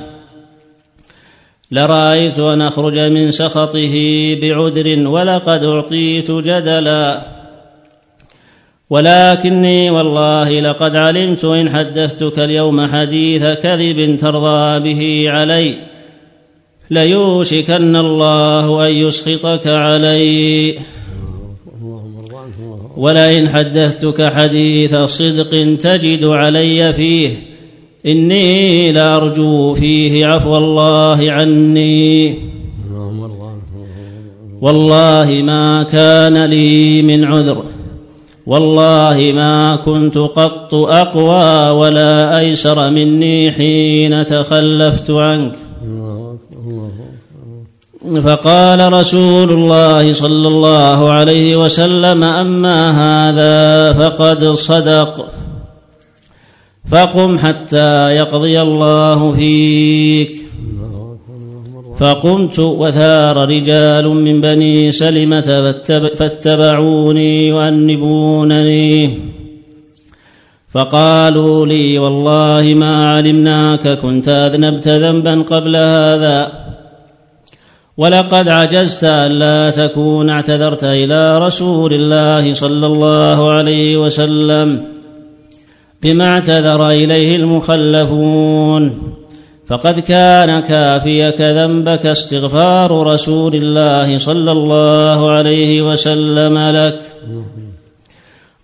لرأيت 1.71 2.39
أن 2.39 2.61
أخرج 2.61 2.99
من 2.99 3.31
سخطه 3.31 3.95
بعذر 4.41 5.07
ولقد 5.07 5.63
أعطيت 5.63 6.31
جدلا. 6.31 7.25
ولكني 8.89 9.89
والله 9.89 10.59
لقد 10.59 10.95
علمت 10.95 11.45
إن 11.45 11.69
حدثتك 11.69 12.39
اليوم 12.39 12.87
حديث 12.87 13.43
كذب 13.43 14.15
ترضى 14.15 14.79
به 14.79 15.29
علي. 15.29 15.75
ليوشكن 16.89 17.95
الله 17.95 18.87
أن 18.87 18.91
يسخطك 18.93 19.67
علي. 19.67 20.79
ولئن 22.97 23.49
حدثتك 23.49 24.33
حديث 24.33 24.95
صدق 24.95 25.77
تجد 25.79 26.25
علي 26.25 26.93
فيه. 26.93 27.48
إني 28.05 28.91
لأرجو 28.91 29.73
فيه 29.73 30.25
عفو 30.25 30.57
الله 30.57 31.31
عني. 31.31 32.35
والله 34.61 35.41
ما 35.43 35.83
كان 35.83 36.45
لي 36.45 37.01
من 37.01 37.25
عذر. 37.25 37.63
والله 38.47 39.31
ما 39.35 39.75
كنت 39.75 40.17
قط 40.17 40.75
أقوى 40.75 41.69
ولا 41.69 42.39
أيسر 42.39 42.89
مني 42.89 43.51
حين 43.51 44.25
تخلفت 44.25 45.11
عنك. 45.11 45.51
فقال 48.23 48.93
رسول 48.93 49.51
الله 49.51 50.13
صلى 50.13 50.47
الله 50.47 51.11
عليه 51.11 51.55
وسلم 51.63 52.23
أما 52.23 52.79
هذا 52.91 53.93
فقد 53.93 54.45
صدق. 54.45 55.25
فقم 56.91 57.37
حتى 57.37 58.09
يقضي 58.09 58.61
الله 58.61 59.31
فيك. 59.31 60.31
فقمت 61.99 62.59
وثار 62.59 63.49
رجال 63.49 64.07
من 64.07 64.41
بني 64.41 64.91
سلمة 64.91 65.73
فاتبعوني 66.15 67.47
يؤنبونني 67.47 69.17
فقالوا 70.71 71.65
لي 71.65 71.99
والله 71.99 72.73
ما 72.73 73.09
علمناك 73.09 73.87
كنت 73.87 74.27
أذنبت 74.27 74.87
ذنبا 74.87 75.41
قبل 75.41 75.75
هذا. 75.75 76.51
ولقد 77.97 78.49
عجزت 78.49 79.03
ألا 79.03 79.69
تكون 79.69 80.29
اعتذرت 80.29 80.83
إلى 80.83 81.39
رسول 81.39 81.93
الله 81.93 82.53
صلى 82.53 82.87
الله 82.87 83.51
عليه 83.51 83.97
وسلم. 83.97 84.98
بما 86.01 86.33
اعتذر 86.33 86.89
إليه 86.89 87.35
المخلفون. 87.35 89.13
فقد 89.67 89.99
كان 89.99 90.59
كافيك 90.59 91.41
ذنبك 91.41 92.05
استغفار 92.05 93.07
رسول 93.07 93.55
الله 93.55 94.17
صلى 94.17 94.51
الله 94.51 95.31
عليه 95.31 95.91
وسلم 95.91 96.57
لك. 96.57 96.99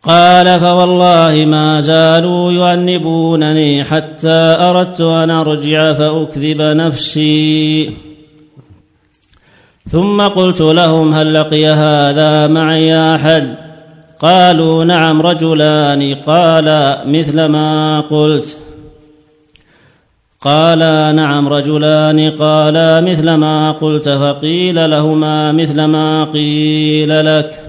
قال 0.04 0.60
فوالله 0.60 1.46
ما 1.46 1.80
زالوا 1.80 2.52
يؤنبونني 2.52 3.84
حتى 3.84 4.58
أردت 4.60 5.02
أن 5.02 5.30
أرجع 5.30 5.94
فأكذب 5.94 6.62
نفسي. 6.62 7.92
ثم 9.92 10.22
قلت 10.22 10.62
لهم 10.62 11.14
هل 11.14 11.34
لقي 11.34 11.66
هذا 11.66 12.48
معي 12.48 13.16
أحد؟ 13.16 13.65
قالوا 14.20 14.84
نعم 14.84 15.22
رجلان 15.22 16.16
قال 16.16 16.98
مثل 17.06 17.46
ما 17.46 18.02
قلت. 18.02 18.58
قالا 20.42 21.12
نعم 21.12 21.48
رجلان 21.48 22.32
قالا 22.32 23.02
مثل 23.02 23.34
ما 23.34 23.72
قلت 23.72 24.10
فقيل 24.10 24.90
لهما 24.90 25.52
مثل 25.52 25.84
ما 25.86 26.24
قيل 26.24 27.26
لك. 27.26 27.60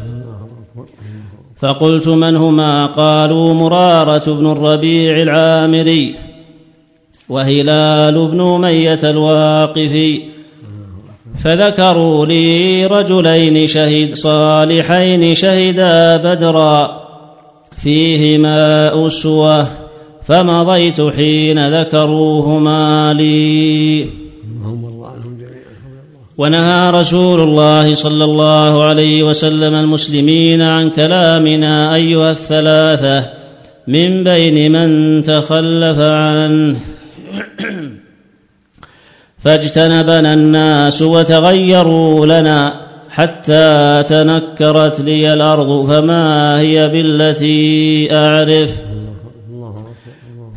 فقلت 1.59 2.09
من 2.09 2.37
هما؟ 2.37 2.87
قالوا 2.87 3.55
مرارة 3.55 4.33
بن 4.33 4.53
الربيع 4.53 5.23
العامري 5.23 6.15
وهلال 7.29 8.29
بن 8.29 8.41
أمية 8.41 9.11
الواقفي. 9.11 10.36
فذكروا 11.45 12.27
لي 12.27 12.87
رجلين 12.87 13.67
شهد 13.67 14.15
صالحين 14.15 15.35
شهدا 15.35 16.17
بدرا 16.17 17.07
فيهما 17.83 19.07
أسوة 19.07 19.69
فمضيت 20.27 21.01
حين 21.01 21.81
ذكروهما 21.81 23.15
لي. 23.15 24.07
ونهى 26.39 26.91
رسول 26.91 27.41
الله 27.41 27.95
صلى 27.95 28.25
الله 28.25 28.85
عليه 28.85 29.23
وسلم 29.23 29.75
المسلمين 29.75 30.63
عن 30.63 30.91
كلامنا 30.91 31.95
أيها 31.95 32.31
الثلاثة 32.31 33.31
من 33.87 34.25
بين 34.25 34.73
من 34.73 35.23
تخلف 35.23 35.99
عنه. 35.99 36.77
فاجتنبنا 39.47 40.33
الناس 40.33 41.03
وتغيروا 41.03 42.27
لنا 42.27 42.75
حتى 43.11 44.03
تنكرت 44.09 45.01
لي 45.01 45.33
الأرض 45.33 45.87
فما 45.87 46.59
هي 46.61 46.89
بالتي 46.89 48.09
أعرف. 48.13 48.71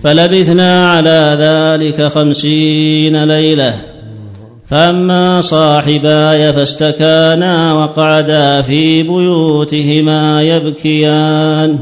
فلبثنا 0.04 0.92
على 0.92 1.38
ذلك 1.40 2.08
خمسين 2.08 3.24
ليلة. 3.24 3.74
فأما 4.68 5.42
صاحباي 5.42 6.54
فاستكانا 6.54 7.74
وقعدا 7.74 8.62
في 8.62 9.04
بيوتهما 9.04 10.42
يبكيان. 10.42 11.80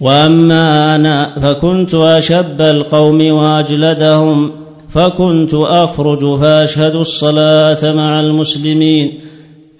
وأما 0.00 0.94
أنا 0.94 1.34
فكنت 1.42 1.94
أشب 1.94 2.60
القوم 2.60 3.32
وأجلدهم. 3.32 4.61
فكنت 4.92 5.54
اخرج 5.54 6.40
فاشهد 6.40 6.94
الصلاة 6.94 7.92
مع 7.92 8.20
المسلمين. 8.20 9.20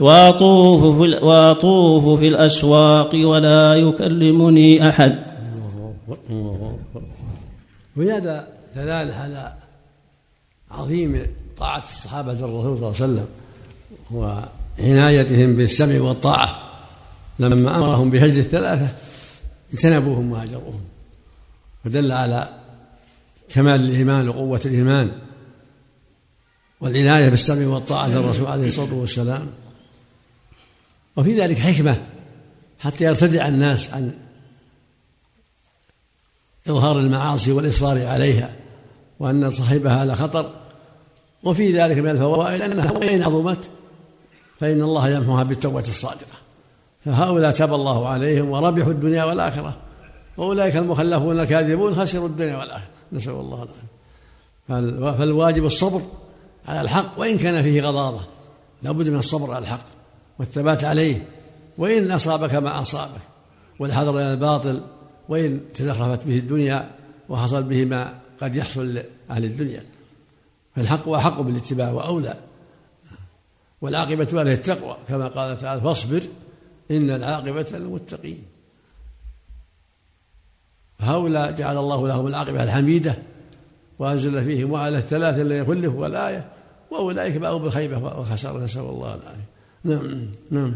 وأطوف 0.01 1.03
في, 1.03 1.25
وأطوف 1.25 2.18
في 2.18 2.29
الأسواق 2.29 3.14
ولا 3.14 3.75
يكلمني 3.75 4.88
أحد. 4.88 5.18
وهذا 7.96 8.48
دلالة 8.77 9.14
على 9.14 9.53
عظيم 10.70 11.27
طاعة 11.59 11.79
الصحابة 11.79 12.33
الرسول 12.33 12.79
صلى 12.79 12.88
الله 12.88 12.94
عليه 13.01 13.05
وسلم 13.05 13.29
وعنايتهم 14.81 15.57
بالسمع 15.57 16.01
والطاعة. 16.01 16.48
لما 17.38 17.77
أمرهم 17.77 18.11
بهجر 18.11 18.40
الثلاثة 18.40 18.88
اجتنبوهم 19.72 20.33
وهجروهم 20.33 20.81
ودل 21.87 22.12
على 22.12 22.48
كمال 23.53 23.81
الإيمان 23.81 24.29
وقوة 24.29 24.61
الإيمان 24.65 25.11
والعناية 26.81 27.29
بالسمع 27.29 27.67
والطاعة 27.67 28.09
للرسول 28.09 28.47
عليه 28.47 28.67
الصلاة 28.67 28.95
والسلام. 28.95 29.51
وفي 31.17 31.41
ذلك 31.41 31.59
حكمة 31.59 32.07
حتى 32.81 33.05
يرتدع 33.05 33.49
الناس 33.49 33.95
عن 33.95 34.19
إظهار 36.69 36.99
المعاصي 36.99 37.53
والإصرار 37.53 38.07
عليها 38.07 38.55
وأن 39.21 39.51
صاحبها 39.51 40.01
على 40.01 40.15
خطر 40.15 40.51
وفي 41.43 41.79
ذلك 41.79 41.99
من 41.99 42.11
الفوائد 42.11 42.61
أنها 42.61 42.93
وإن 42.93 43.23
عظمت 43.23 43.71
فإن 44.61 44.83
الله 44.83 45.09
يمحوها 45.09 45.43
بالتوبة 45.43 45.81
الصادقة. 45.81 46.37
فهؤلاء 47.05 47.51
تاب 47.51 47.75
الله 47.75 48.09
عليهم 48.09 48.51
وربحوا 48.51 48.93
الدنيا 48.93 49.25
والآخرة. 49.25 49.77
وأولئك 50.37 50.77
المخلفون 50.77 51.41
الكاذبون 51.41 51.95
خسروا 51.95 52.29
الدنيا 52.29 52.57
والآخرة. 52.57 53.02
نسأل 53.12 53.33
الله 53.33 53.62
العافية. 53.62 53.92
فالواجب 55.18 55.64
الصبر 55.64 56.03
على 56.66 56.81
الحق 56.81 57.20
وإن 57.20 57.38
كان 57.38 57.62
فيه 57.62 57.83
غضاضة 57.83 58.20
لابد 58.83 59.11
من 59.11 59.18
الصبر 59.18 59.53
على 59.53 59.62
الحق 59.62 59.87
والثبات 60.38 60.85
عليه. 60.85 61.29
وإن 61.79 62.11
أصابك 62.11 62.55
ما 62.55 62.83
أصابك 62.83 63.20
والحذر 63.79 64.12
من 64.12 64.20
الباطل 64.20 64.83
وإن 65.29 65.61
تزخرفت 65.75 66.27
به 66.27 66.38
الدنيا 66.38 66.90
وحصل 67.29 67.62
به 67.62 67.85
ما 67.85 68.18
قد 68.40 68.57
يحصل 68.57 68.94
لأهل 68.94 69.44
الدنيا. 69.44 69.85
فالحق 70.77 71.09
أحق 71.09 71.40
بالاتباع 71.40 71.90
وأولى. 71.90 72.37
والعاقبة 73.83 74.40
أهل 74.40 74.48
التقوى 74.48 74.96
كما 75.09 75.29
قال 75.29 75.59
تعالى 75.59 75.81
فاصبر 75.81 76.22
إن 76.90 77.11
العاقبة 77.11 77.66
للمتقين. 77.72 78.42
هؤلاء 81.03 81.53
جعل 81.53 81.77
الله 81.77 82.09
لهم 82.09 82.27
العاقبة 82.27 82.62
الحميدة 82.65 83.15
وأنزل 83.99 84.45
فيهم 84.45 84.73
وعلى 84.73 84.99
الثلاثة 84.99 85.43
الذين 85.43 85.67
خلفوا 85.67 86.01
والآية 86.01 86.45
وأولئك 86.91 87.37
باءوا 87.37 87.59
بالخيبة 87.59 87.99
وخسارة 87.99 88.59
نسأل 88.59 88.83
الله 88.83 89.15
العافية. 89.15 89.49
نعم 89.85 90.29
نعم. 90.51 90.75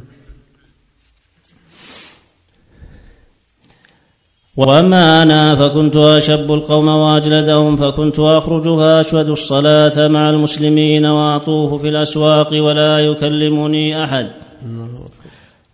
وأما 4.57 5.23
أنا 5.23 5.57
فكنت 5.57 5.97
أشب 5.97 6.53
القوم 6.53 6.89
وأجلدهم 6.89 7.77
فكنت 7.77 8.19
اخرج 8.19 8.65
فاشهد 8.65 9.29
الصلاة 9.29 10.09
مع 10.09 10.31
المسلمين 10.31 11.07
وأطوف 11.07 11.81
في 11.83 11.89
الأسواق 11.89 12.49
ولا 12.53 12.99
يكلمني 12.99 14.05
أحد. 14.05 14.31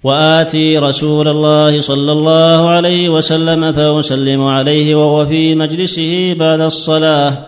وآتي 0.05 0.79
رسول 0.79 1.29
الله 1.29 1.81
صلى 1.81 2.12
الله 2.12 2.69
عليه 2.69 3.09
وسلم 3.09 3.73
فأسلم 3.73 4.43
عليه 4.43 4.95
وهو 4.95 5.27
في 5.27 5.55
مجلسه 5.55 6.35
بعد 6.38 6.61
الصلاة. 6.61 7.38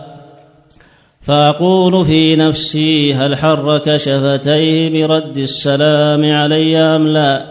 فأقول 1.22 2.04
في 2.04 2.36
نفسي 2.36 3.14
هل 3.14 3.36
حرك 3.36 3.96
شفتيه 3.96 5.06
برد 5.06 5.36
السلام 5.36 6.32
علي 6.32 6.78
أم 6.78 7.06
لا؟ 7.08 7.44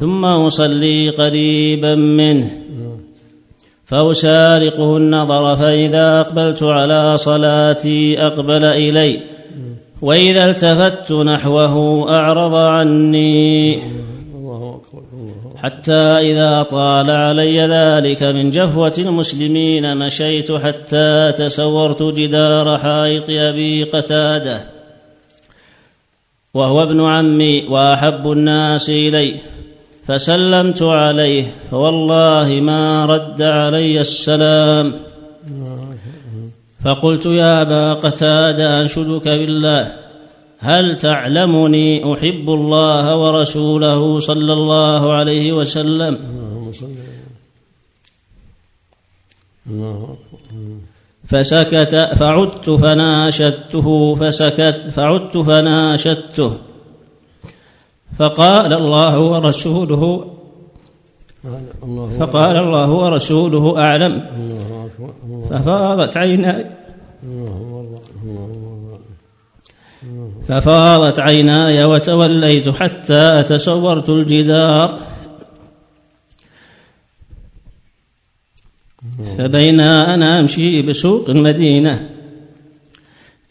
ثم 0.00 0.24
أصلي 0.24 1.10
قريبا 1.10 1.94
منه. 1.94 2.50
فأشارقه 3.84 4.96
النظر 4.96 5.56
فإذا 5.56 6.20
أقبلت 6.20 6.62
على 6.62 7.18
صلاتي 7.18 8.26
أقبل 8.26 8.64
إلي. 8.64 9.20
وإذا 10.02 10.50
التفت 10.50 11.12
نحوه 11.12 12.04
أعرض 12.10 12.54
عني. 12.54 13.78
حتى 15.56 16.02
إذا 16.32 16.62
طال 16.62 17.10
علي 17.10 17.66
ذلك 17.66 18.22
من 18.22 18.50
جفوة 18.50 18.94
المسلمين 18.98 19.96
مشيت 19.96 20.52
حتى 20.52 21.32
تسورت 21.32 22.02
جدار 22.02 22.78
حائط 22.78 23.30
أبي 23.30 23.84
قتادة. 23.84 24.60
وهو 26.54 26.82
ابن 26.82 27.00
عمي 27.00 27.66
وأحب 27.68 28.32
الناس 28.32 28.90
إلي. 28.90 29.36
فسلمت 30.06 30.82
عليه 30.82 31.44
فوالله 31.70 32.60
ما 32.60 33.06
رد 33.06 33.42
علي 33.42 34.00
السلام. 34.00 34.92
فقلت 36.84 37.26
يا 37.26 37.62
أبا 37.62 37.94
قتادة 37.94 38.82
أنشدك 38.82 39.28
بالله. 39.28 40.01
هل 40.62 40.96
تعلمني 40.96 42.14
أحب 42.14 42.50
الله 42.50 43.16
ورسوله 43.16 44.20
صلى 44.20 44.52
الله 44.52 45.12
عليه 45.12 45.52
وسلم؟ 45.52 46.18
فسكت 51.28 51.94
فعدت 52.14 52.70
فناشدته 52.70 54.14
فسكت 54.14 54.78
فعدت 54.94 55.38
فناشدته. 55.38 56.56
فقال 58.18 58.72
الله 58.72 59.18
ورسوله 59.18 60.02
فقال 62.20 62.56
الله 62.56 62.90
ورسوله 62.90 63.78
أعلم. 63.78 64.14
ففاضت 65.50 66.16
عيناي. 66.16 66.66
ففاضت 70.48 71.18
عيناي 71.18 71.84
وتوليت 71.84 72.68
حتى 72.68 73.44
تصورت 73.48 74.08
الجدار. 74.08 74.98
فبينا 79.38 80.14
أنا 80.14 80.40
أمشي 80.40 80.82
بسوق 80.82 81.30
المدينة. 81.30 82.08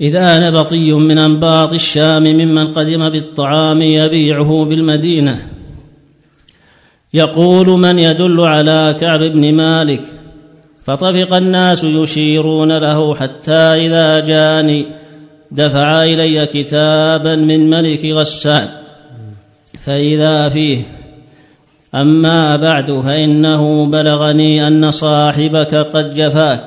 إذا 0.01 0.49
نبطي 0.49 0.93
من 0.93 1.17
أنباط 1.17 1.73
الشام 1.73 2.23
ممن 2.23 2.73
قدم 2.73 3.10
بالطعام 3.10 3.82
يبيعه 3.82 4.65
بالمدينة. 4.65 5.47
يقول 7.13 7.67
من 7.67 7.99
يدل 7.99 8.39
على 8.39 8.95
كعب 8.99 9.19
بن 9.19 9.54
مالك؟ 9.54 10.04
فطفق 10.86 11.34
الناس 11.34 11.84
يشيرون 11.84 12.77
له 12.77 13.15
حتى 13.15 13.51
إذا 13.54 14.19
جاني 14.19 14.86
دفع 15.52 16.04
إلي 16.04 16.46
كتابا 16.46 17.36
من 17.36 17.70
ملك 17.70 18.06
غسان 18.06 18.68
فإذا 19.86 20.50
فيه 20.50 20.82
أما 21.96 22.56
بعد 22.56 22.92
فإنه 22.92 23.86
بلغني 23.86 24.68
أن 24.68 24.92
صاحبك 24.92 25.76
قد 25.76 26.14
جفاك. 26.14 26.64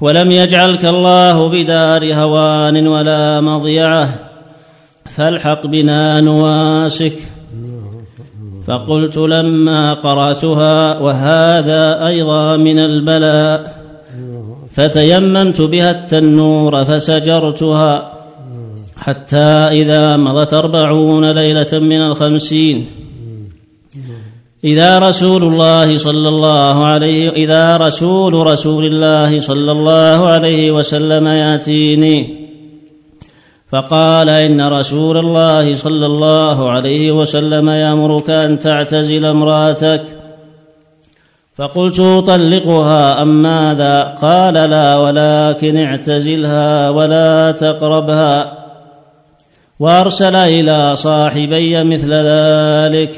ولم 0.00 0.30
يجعلك 0.30 0.84
الله 0.84 1.50
بدار 1.50 2.14
هوان 2.14 2.86
ولا 2.86 3.40
مضيعة. 3.40 4.08
فالحق 5.16 5.66
بنا 5.66 6.20
نواسك. 6.20 7.18
فقلت 8.66 9.16
لما 9.16 9.94
قرأتها 9.94 10.98
وهذا 10.98 12.06
أيضا 12.06 12.56
من 12.56 12.78
البلاء. 12.78 13.77
فتيممت 14.78 15.60
بها 15.60 15.90
التنور 15.90 16.84
فسجرتها 16.84 18.12
حتى 18.96 19.50
إذا 19.80 20.16
مضت 20.16 20.54
أربعون 20.54 21.30
ليلة 21.30 21.72
من 21.72 22.00
الخمسين. 22.06 22.86
إذا 24.64 24.98
رسول 24.98 25.42
الله 25.42 25.98
صلى 25.98 26.28
الله 26.28 26.84
عليه 26.84 27.30
إذا 27.30 27.76
رسول 27.76 28.34
رسول 28.34 28.84
الله 28.84 29.40
صلى 29.40 29.72
الله 29.72 30.26
عليه 30.26 30.70
وسلم 30.70 31.26
يأتيني 31.26 32.48
فقال 33.72 34.28
إن 34.28 34.60
رسول 34.68 35.16
الله 35.18 35.74
صلى 35.74 36.06
الله 36.06 36.70
عليه 36.70 37.12
وسلم 37.12 37.68
يأمرك 37.68 38.30
أن 38.30 38.58
تعتزل 38.58 39.24
امرأتك. 39.24 40.17
فقلت 41.58 42.00
أطلقها 42.00 43.22
أم 43.22 43.42
ماذا؟ 43.42 44.02
قال 44.02 44.54
لا 44.54 44.96
ولكن 44.96 45.76
اعتزلها 45.76 46.90
ولا 46.90 47.52
تقربها. 47.52 48.52
وأرسل 49.80 50.34
إلى 50.36 50.96
صاحبي 50.96 51.84
مثل 51.84 52.12
ذلك. 52.12 53.10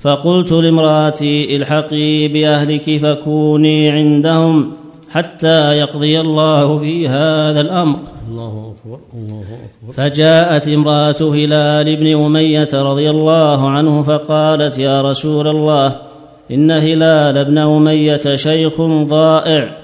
فقلت 0.00 0.52
لامرأتي 0.52 1.56
الحقي 1.56 2.28
بأهلك 2.28 3.00
فكوني 3.02 3.90
عندهم 3.90 4.72
حتى 5.10 5.72
يقضي 5.72 6.20
الله 6.20 6.78
في 6.78 7.08
هذا 7.08 7.60
الأمر. 7.60 7.98
الله 8.28 8.74
أكبر 8.74 8.98
الله 9.14 9.42
أكبر. 9.42 9.92
فجاءت 9.96 10.68
امرأة 10.68 11.34
هلال 11.34 11.96
بن 11.96 12.24
أمية 12.24 12.68
رضي 12.74 13.10
الله 13.10 13.70
عنه 13.70 14.02
فقالت 14.02 14.78
يا 14.78 15.02
رسول 15.02 15.48
الله 15.48 16.11
إن 16.52 16.70
هلال 16.70 17.44
بن 17.44 17.58
أمية 17.58 18.36
شيخ 18.36 18.80
ضائع 18.82 19.76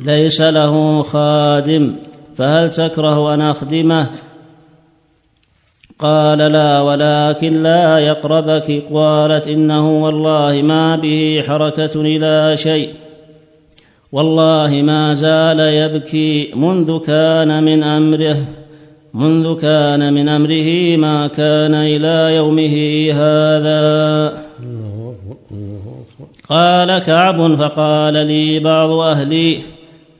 ليس 0.00 0.40
له 0.40 1.02
خادم 1.02 1.92
فهل 2.36 2.70
تكره 2.70 3.34
أن 3.34 3.40
أخدمه؟ 3.40 4.06
قال 5.98 6.38
لا 6.38 6.80
ولكن 6.80 7.62
لا 7.62 7.98
يقربك. 7.98 8.82
قالت 8.92 9.48
إنه 9.48 10.04
والله 10.04 10.62
ما 10.62 10.96
به 10.96 11.44
حركة 11.48 12.00
إلى 12.00 12.56
شيء. 12.56 12.88
والله 14.12 14.82
ما 14.82 15.14
زال 15.14 15.60
يبكي 15.60 16.50
منذ 16.54 16.98
كان 17.00 17.62
من 17.62 17.82
أمره 17.82 18.36
منذ 19.14 19.60
كان 19.60 20.12
من 20.12 20.28
أمره 20.28 20.96
ما 20.96 21.26
كان 21.26 21.74
إلى 21.74 22.36
يومه 22.36 22.74
هذا. 23.12 24.43
قال 26.48 26.98
كعب 26.98 27.54
فقال 27.54 28.14
لي 28.14 28.58
بعض 28.58 28.90
أهلي 28.90 29.60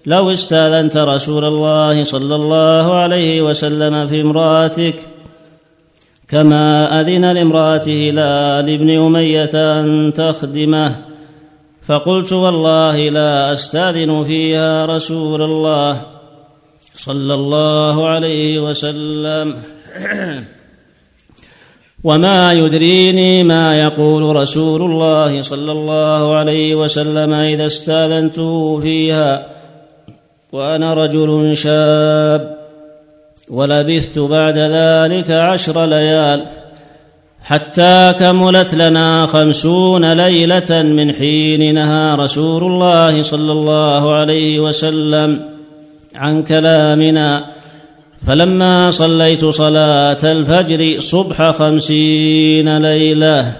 لو 0.06 0.32
استأذنت 0.32 0.96
رسول 0.96 1.44
الله 1.44 2.04
صلى 2.04 2.34
الله 2.34 2.94
عليه 2.94 3.42
وسلم 3.42 4.06
في 4.08 4.20
امرأتك 4.20 4.94
كما 6.28 7.00
أذن 7.00 7.32
لامراه 7.32 7.84
هلال 7.86 8.78
بن 8.78 8.90
أمية 8.90 9.50
أن 9.54 10.12
تخدمه 10.16 10.96
فقلت 11.86 12.32
والله 12.32 13.08
لا 13.08 13.52
أستأذن 13.52 14.24
فيها 14.24 14.86
رسول 14.86 15.42
الله 15.42 16.02
صلى 16.96 17.34
الله 17.34 18.08
عليه 18.08 18.70
وسلم 18.70 19.54
وما 22.04 22.52
يدريني 22.52 23.42
ما 23.42 23.80
يقول 23.80 24.36
رسول 24.36 24.82
الله 24.82 25.42
صلى 25.42 25.72
الله 25.72 26.36
عليه 26.36 26.74
وسلم 26.74 27.32
اذا 27.32 27.66
استاذنته 27.66 28.80
فيها 28.80 29.46
وأنا 30.52 30.94
رجل 30.94 31.56
شاب 31.56 32.56
ولبثت 33.50 34.18
بعد 34.18 34.58
ذلك 34.58 35.30
عشر 35.30 35.86
ليال 35.86 36.44
حتى 37.42 38.14
كملت 38.18 38.74
لنا 38.74 39.26
خمسون 39.26 40.12
ليله 40.12 40.82
من 40.82 41.12
حين 41.12 41.74
نهى 41.74 42.14
رسول 42.14 42.64
الله 42.64 43.22
صلى 43.22 43.52
الله 43.52 44.14
عليه 44.14 44.60
وسلم 44.60 45.40
عن 46.14 46.42
كلامنا 46.42 47.53
فلما 48.26 48.90
صليت 48.90 49.44
صلاة 49.44 50.18
الفجر 50.22 51.00
صبح 51.00 51.50
خمسين 51.50 52.78
ليلة 52.78 53.52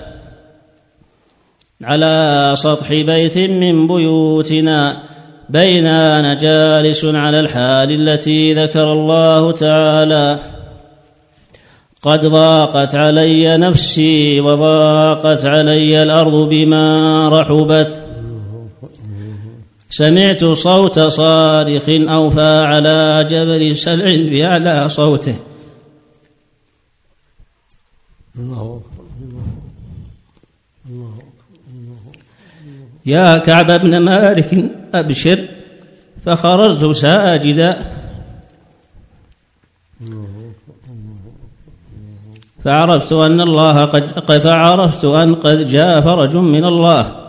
على 1.85 2.53
سطح 2.57 2.89
بيت 2.89 3.39
من 3.39 3.87
بيوتنا 3.87 5.03
بين 5.49 5.87
أنا 5.87 6.35
جالس 6.35 7.05
على 7.05 7.41
الحال 7.41 8.09
التي 8.09 8.55
ذكر 8.55 8.93
الله 8.93 9.53
تعالى. 9.53 10.39
قد 12.03 12.27
ضاقت 12.27 12.95
علي 12.95 13.57
نفسي 13.57 14.41
وضاقت 14.41 15.45
علي 15.45 16.03
الأرض 16.03 16.49
بما 16.49 17.29
رحبت. 17.29 18.04
سمعت 19.97 20.45
صوت 20.45 20.99
صارخ 20.99 21.89
أوفى 21.89 22.65
على 22.67 23.27
جبل 23.31 23.77
سلع 23.77 24.31
بأعلى 24.31 24.89
صوته. 24.89 25.37
الله 28.37 28.83
يا 33.07 33.39
كعب 33.39 33.81
بن 33.81 33.99
مالك 33.99 34.71
أبشر 34.95 35.39
فخررت 36.27 36.97
ساجدا. 36.97 37.85
فعرفت 42.65 43.13
أن 43.13 43.41
الله 43.41 43.85
قد 43.85 44.39
فعرفت 44.43 45.05
أن 45.05 45.35
قد 45.35 45.67
جاء 45.67 46.01
فرج 46.01 46.37
من 46.37 46.65
الله. 46.65 47.24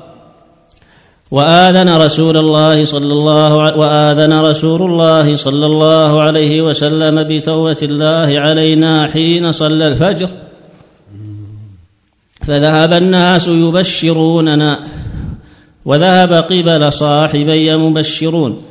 وآذن 1.32 1.90
رسول 1.90 2.38
الله 2.38 2.86
صلى 2.86 3.14
الله 3.14 3.54
وآذن 3.56 4.34
رسول 4.34 4.82
الله 4.82 5.36
صلى 5.36 5.66
الله 5.66 6.22
عليه 6.22 6.62
وسلم 6.62 7.24
بتوبة 7.24 7.78
الله 7.82 8.40
علينا 8.40 9.08
حين 9.08 9.52
صلى 9.52 9.88
الفجر. 9.88 10.30
فذهب 12.48 12.94
الناس 12.94 13.48
يبشروننا 13.48 14.80
وذهب 15.86 16.34
قبل 16.34 16.94
صاحبي 16.94 17.78
مبشرون. 17.78 18.62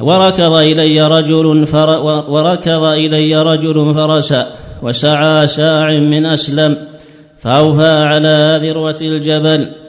وركض 0.00 0.52
إلي 0.52 1.08
رجل 1.08 1.66
فر 1.66 1.90
وركض 2.28 2.84
إلي 2.84 3.42
رجل 3.42 3.94
فرسا 3.94 4.46
وسعى 4.82 5.46
ساع 5.46 5.92
من 5.98 6.26
أسلم 6.26 6.76
فأوفى 7.40 7.88
على 7.88 8.60
ذروة 8.62 9.00
الجبل. 9.00 9.81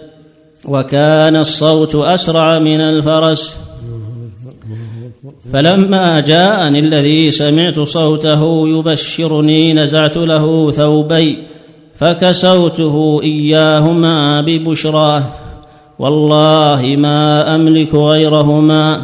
وكان 0.66 1.36
الصوت 1.36 1.96
أسرع 1.96 2.60
من 2.60 2.82
الفرس. 2.82 3.56
فلما 5.54 6.20
جاءني 6.20 6.80
الذي 6.80 7.32
سمعت 7.32 7.80
صوته 7.80 8.68
يبشرني 8.68 9.74
نزعت 9.74 10.18
له 10.18 10.72
ثوبي 10.72 11.38
فكسوته 11.96 13.20
إياهما 13.24 14.42
ببشراه 14.42 15.24
والله 16.00 16.96
ما 16.98 17.56
أملك 17.56 17.96
غيرهما. 17.96 19.02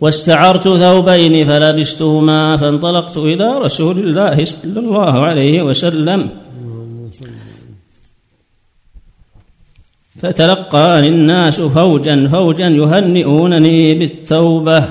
واستعرت 0.00 0.68
ثوبين 0.68 1.46
فلبستهما 1.46 2.56
فانطلقت 2.56 3.16
إلى 3.16 3.58
رسول 3.58 3.98
الله 3.98 4.44
صلى 4.44 4.80
الله 4.80 5.20
عليه 5.20 5.62
وسلم. 5.62 6.28
فتلقاني 10.22 11.08
الناس 11.08 11.60
فوجا 11.60 12.28
فوجا 12.28 12.68
يهنئونني 12.68 13.94
بالتوبة. 13.94 14.88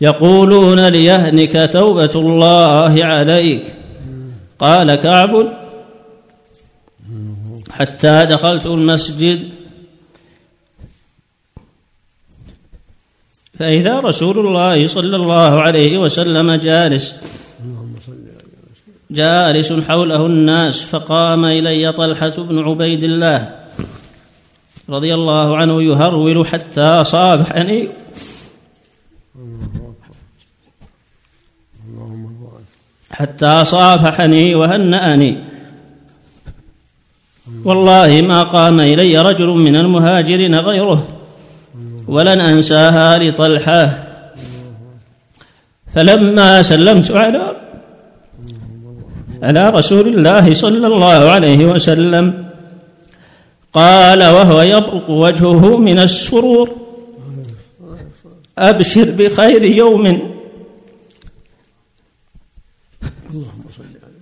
يقولون 0.00 0.88
ليهنك 0.88 1.70
توبة 1.72 2.10
الله 2.14 3.04
عليك. 3.04 3.64
قال 4.58 4.94
كعب. 4.94 5.52
حتى 7.70 8.26
دخلت 8.30 8.66
المسجد. 8.66 9.48
فإذا 13.58 14.00
رسول 14.00 14.38
الله 14.38 14.86
صلى 14.86 15.16
الله 15.16 15.62
عليه 15.62 15.98
وسلم 15.98 16.52
جالس 16.52 17.14
جالس 19.10 19.72
حوله 19.72 20.26
الناس 20.26 20.82
فقام 20.82 21.44
إلي 21.44 21.92
طلحة 21.92 22.28
بن 22.28 22.58
عبيد 22.58 23.04
الله 23.04 23.50
رضي 24.88 25.14
الله 25.14 25.56
عنه 25.56 25.82
يهرول 25.82 26.46
حتى 26.46 27.04
صافحني 27.04 27.88
حتى 33.10 33.64
صافحني 33.64 34.54
وهنأني. 34.54 35.38
والله 37.64 38.22
ما 38.28 38.42
قام 38.42 38.80
إلي 38.80 39.18
رجل 39.22 39.46
من 39.46 39.76
المهاجرين 39.76 40.54
غيره 40.54 41.08
ولن 42.08 42.40
أنساها 42.40 43.18
لطلحة. 43.18 44.06
فلما 45.94 46.62
سلمت 46.62 47.10
على 47.10 47.65
على 49.42 49.70
رسول 49.70 50.08
الله 50.08 50.54
صلى 50.54 50.86
الله 50.86 51.30
عليه 51.30 51.64
وسلم. 51.66 52.52
قال 53.72 54.22
وهو 54.22 54.62
يبرق 54.62 55.10
وجهه 55.10 55.76
من 55.76 55.98
السرور. 55.98 56.86
أبشر 58.58 59.10
بخير 59.10 59.62
يوم 59.62 60.06
اللهم 63.30 63.64
صل 63.68 63.84
على 63.84 64.16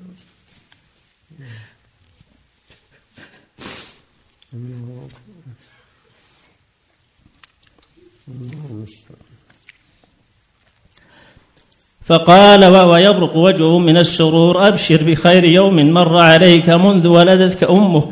فقال 12.05 12.65
وهو 12.65 12.97
يبرق 12.97 13.37
وجهه 13.37 13.79
من 13.79 13.97
السرور 13.97 14.69
أبشر 14.69 15.03
بخير 15.03 15.45
يوم 15.45 15.77
مر 15.93 16.19
عليك 16.19 16.71
منذ 16.71 17.07
ولدتك 17.07 17.71
أمك. 17.71 18.09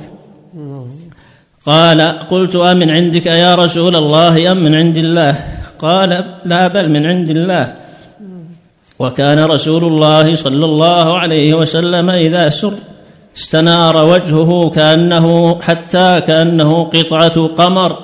قال 1.66 2.00
قلت 2.30 2.56
أمن 2.56 2.90
عندك؟ 2.90 3.26
يا 3.26 3.54
رسول 3.54 3.96
الله 3.96 4.52
أم 4.52 4.56
من 4.56 4.74
عند 4.74 4.96
الله؟ 4.96 5.34
قال 5.78 6.24
لا 6.44 6.68
بل 6.68 6.90
من 6.90 7.06
عند 7.06 7.30
الله. 7.30 7.74
وكان 8.98 9.44
رسول 9.44 9.84
الله 9.84 10.34
صلى 10.34 10.64
الله 10.64 11.18
عليه 11.18 11.54
وسلم 11.54 12.10
إذا 12.10 12.48
سر 12.48 12.74
استنار 13.36 13.96
وجهه 14.06 14.70
كأنه 14.70 15.58
حتى 15.60 16.20
كأنه 16.26 16.84
قطعة 16.84 17.46
قمر. 17.46 17.98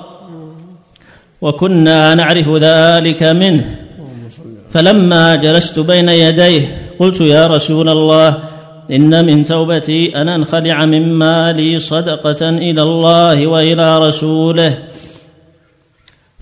وكنا 1.41 2.15
نعرف 2.15 2.49
ذلك 2.49 3.23
منه. 3.23 3.88
فلما 4.73 5.35
جلست 5.35 5.79
بين 5.79 6.09
يديه 6.09 6.61
قلت 6.99 7.21
يا 7.21 7.47
رسول 7.47 7.89
الله 7.89 8.37
إن 8.91 9.25
من 9.25 9.45
توبتي 9.45 10.21
أن 10.21 10.29
انخلع 10.29 10.85
من 10.85 11.13
مالي 11.13 11.79
صدقة 11.79 12.49
إلى 12.49 12.81
الله 12.81 13.47
وإلى 13.47 14.07
رسوله. 14.07 14.77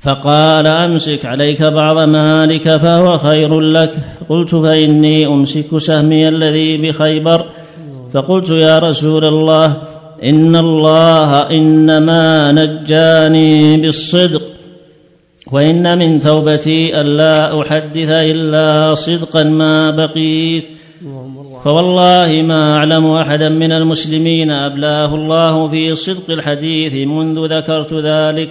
فقال 0.02 0.68
أمسك 0.68 1.26
عليك 1.26 1.64
بعض 1.64 1.98
مالك 2.00 2.78
فهو 2.78 3.18
خير 3.18 3.60
لك. 3.60 3.94
قلت 4.30 4.56
فإني 4.56 5.28
أمسك 5.28 5.78
سهمي 5.78 6.28
الذي 6.28 6.78
بخيبر. 6.78 7.46
فقلت 8.14 8.50
يا 8.50 8.80
رسول 8.80 9.26
الله 9.26 9.74
إن 10.24 10.56
الله 10.56 11.50
إنما 11.50 12.52
نجاني 12.52 13.78
بالصدق. 13.78 14.42
وإن 15.52 15.98
من 15.98 16.20
توبتي 16.20 17.02
ألا 17.02 17.62
أحدث 17.62 18.10
إلا 18.10 18.94
صدقا 18.94 19.44
ما 19.44 19.92
بقيت. 19.92 20.64
فوالله 21.64 22.42
ما 22.42 22.78
أعلم 22.78 23.06
أحدا 23.12 23.50
من 23.50 23.72
المسلمين 23.72 24.52
أبلاه 24.52 25.16
الله 25.16 25.68
في 25.68 25.96
صدق 25.96 26.30
الحديث 26.30 27.08
منذ 27.08 27.58
ذكرت 27.58 27.94
ذلك. 27.94 28.50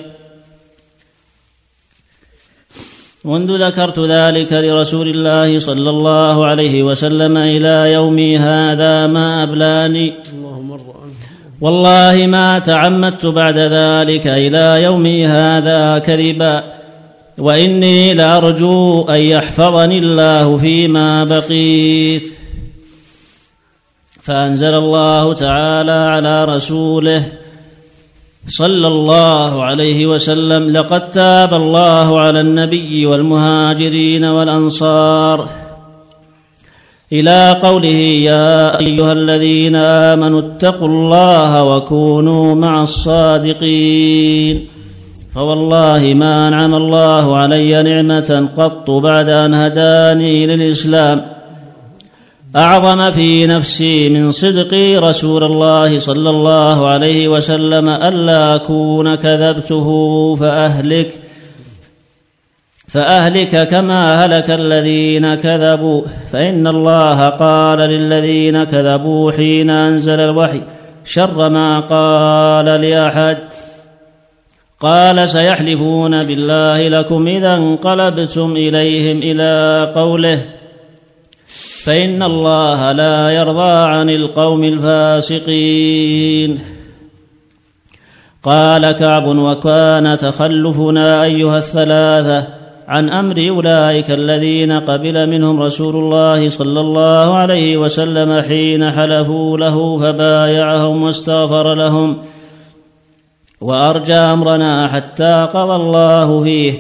منذ 3.25 3.67
ذكرت 3.67 3.99
ذلك 3.99 4.53
لرسول 4.53 5.09
الله 5.09 5.59
صلى 5.59 5.91
الله 5.91 6.47
عليه 6.47 6.83
وسلم 6.83 7.37
إلى 7.37 7.93
يومي 7.93 8.39
هذا 8.39 9.07
ما 9.07 9.43
أبلاني. 9.43 10.13
والله 11.61 12.27
ما 12.27 12.59
تعمدت 12.59 13.27
بعد 13.27 13.59
ذلك 13.59 14.27
إلى 14.27 14.83
يومي 14.83 15.27
هذا 15.27 15.99
كذبا. 15.99 16.65
وإني 17.39 18.15
لأرجو 18.15 19.03
أن 19.09 19.21
يحفظني 19.21 19.99
الله 19.99 20.59
فيما 20.59 21.25
بقيت. 21.25 22.23
فأنزل 24.23 24.75
الله 24.75 25.35
تعالى 25.35 25.93
على 25.93 26.45
رسوله 26.45 27.25
صلى 28.49 28.87
الله 28.87 29.65
عليه 29.65 30.07
وسلم 30.07 30.77
لقد 30.77 31.11
تاب 31.11 31.55
الله 31.55 32.21
على 32.21 32.41
النبي 32.41 33.07
والمهاجرين 33.07 34.25
والأنصار 34.25 35.49
إلى 37.13 37.59
قوله 37.63 38.01
يا 38.31 38.81
أيها 38.81 39.13
الذين 39.13 39.77
آمنوا 39.77 40.41
اتقوا 40.41 40.89
الله 40.89 41.65
وكونوا 41.65 42.55
مع 42.55 42.83
الصادقين 42.83 44.69
فوالله 45.37 46.15
ما 46.15 46.49
أنعم 46.49 46.75
الله 46.75 47.37
علي 47.37 47.83
نعمة 47.83 48.49
قط 48.57 48.91
بعد 48.91 49.29
أن 49.29 49.55
هداني 49.55 50.47
للإسلام. 50.47 51.23
أعظم 52.57 53.11
في 53.11 53.47
نفسي 53.47 54.09
من 54.09 54.31
صدقي 54.31 54.97
رسول 54.97 55.45
الله 55.45 55.99
صلى 55.99 56.31
الله 56.31 56.87
عليه 56.87 57.29
وسلم 57.29 57.89
ألا 57.89 58.55
أكون 58.55 59.15
كذبته 59.15 59.89
فأهلك 60.37 61.21
فأهلك 62.89 63.69
كما 63.69 64.25
هلك 64.25 64.51
الذين 64.51 65.35
كذبوا. 65.35 66.03
فإن 66.33 66.67
الله 66.67 67.29
قال 67.29 67.79
للذين 67.79 68.65
كذبوا 68.65 69.33
حين 69.33 69.71
أنزل 69.71 70.21
الوحي 70.21 70.61
شر 71.05 71.49
ما 71.49 71.81
قال 71.81 72.65
لأحد. 72.65 73.39
قال 74.81 75.29
سيحلفون 75.29 76.23
بالله 76.23 76.89
لكم 76.89 77.29
إذا 77.29 77.55
انقلبتم 77.55 78.57
إليهم 78.57 79.19
إلى 79.19 79.93
قوله 79.95 80.41
فإن 81.85 82.23
الله 82.23 82.93
لا 82.93 83.31
يرضى 83.31 83.89
عن 83.89 84.11
القوم 84.11 84.65
الفاسقين. 84.65 86.59
قال 88.43 88.93
كعب 88.93 89.27
وكان 89.27 90.19
تخلفنا 90.19 91.25
أيها 91.25 91.59
الثلاثة 91.59 92.49
عن 92.89 93.09
أمر 93.09 93.49
أولئك 93.49 94.11
الذين 94.11 94.73
قبل 94.73 95.31
منهم 95.31 95.63
رسول 95.63 95.97
الله 95.97 96.49
صلى 96.49 96.81
الله 96.81 97.37
عليه 97.37 97.77
وسلم 97.77 98.43
حين 98.43 98.91
حلفوا 98.91 99.59
له 99.59 99.99
فبايعهم 99.99 101.03
واستغفر 101.03 101.75
لهم 101.75 102.17
وأرجى 103.67 104.15
أمرنا 104.15 104.89
حتى 104.89 105.49
قضى 105.55 105.77
الله 105.77 106.43
فيه 106.43 106.73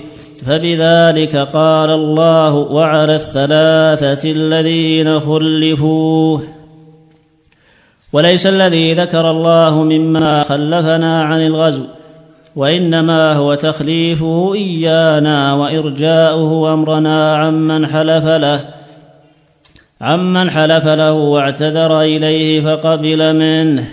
فبذلك 0.47 1.37
قال 1.37 1.91
الله 1.91 2.55
وعلى 2.55 3.17
الثلاثة 3.17 4.31
الذين 4.31 5.21
خلفوا 5.21 6.39
وليس 8.13 8.47
الذي 8.47 8.95
ذكر 8.95 9.31
الله 9.31 9.83
مما 9.83 10.43
خلفنا 10.43 11.23
عن 11.23 11.47
الغزو 11.47 11.83
وإنما 12.57 13.33
هو 13.33 13.55
تخليفه 13.55 14.55
إيانا 14.55 15.55
وإرجاؤه 15.55 16.73
أمرنا 16.73 17.37
عمن 17.37 17.87
حلف 17.87 18.25
له 18.25 18.61
عمن 20.01 20.51
حلف 20.51 20.87
له 20.87 21.13
واعتذر 21.13 22.01
إليه 22.01 22.61
فقبل 22.61 23.37
منه 23.37 23.85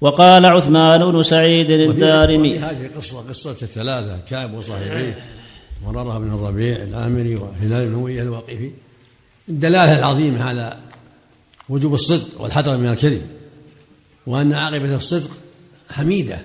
وقال 0.00 0.46
عثمان 0.46 1.12
بن 1.12 1.22
سعيد 1.22 1.70
الدارمي. 1.70 2.58
هذه 2.58 2.90
قصة 2.96 3.20
قصة 3.28 3.50
الثلاثة 3.50 4.18
كعب 4.30 4.54
وصاحبيه 4.54 5.24
مرارة 5.86 6.18
بن 6.18 6.34
الربيع 6.34 6.76
العامري 6.76 7.36
وهلال 7.36 7.88
بن 7.88 7.94
أمية 7.94 8.22
الواقفي 8.22 8.70
الدلالة 9.48 9.98
العظيمة 9.98 10.42
على 10.44 10.78
وجوب 11.68 11.94
الصدق 11.94 12.40
والحذر 12.40 12.76
من 12.76 12.88
الكذب 12.88 13.22
وأن 14.26 14.52
عاقبة 14.52 14.96
الصدق 14.96 15.30
حميدة 15.90 16.38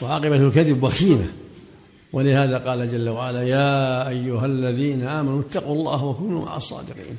وعاقبة 0.00 0.36
الكذب 0.36 0.82
وخيمة. 0.82 1.26
ولهذا 2.12 2.58
قال 2.58 2.92
جل 2.92 3.08
وعلا 3.08 3.42
يا 3.42 4.08
أيها 4.08 4.46
الذين 4.46 5.02
آمنوا 5.02 5.40
اتقوا 5.40 5.74
الله 5.74 6.04
وكونوا 6.04 6.44
مع 6.44 6.56
الصادقين. 6.56 7.16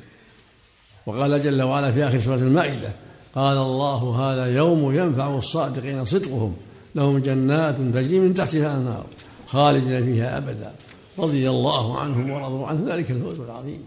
وقال 1.06 1.42
جل 1.42 1.62
وعلا 1.62 1.92
في 1.92 2.04
آخر 2.04 2.20
سورة 2.20 2.36
المائدة 2.36 2.88
قال 3.34 3.58
الله 3.58 4.16
هذا 4.16 4.46
يوم 4.46 4.94
ينفع 4.94 5.38
الصادقين 5.38 6.04
صدقهم 6.04 6.56
لهم 6.94 7.18
جنات 7.18 7.76
تجري 7.94 8.18
من 8.18 8.34
تحتها 8.34 8.78
النار 8.78 9.06
خالدين 9.46 10.04
فيها 10.04 10.38
أبدا. 10.38 10.72
رضي 11.18 11.50
الله 11.50 11.98
عنهم 11.98 12.30
ورضوا 12.30 12.66
عنه 12.66 12.94
ذلك 12.94 13.10
الفوز 13.10 13.40
العظيم. 13.40 13.82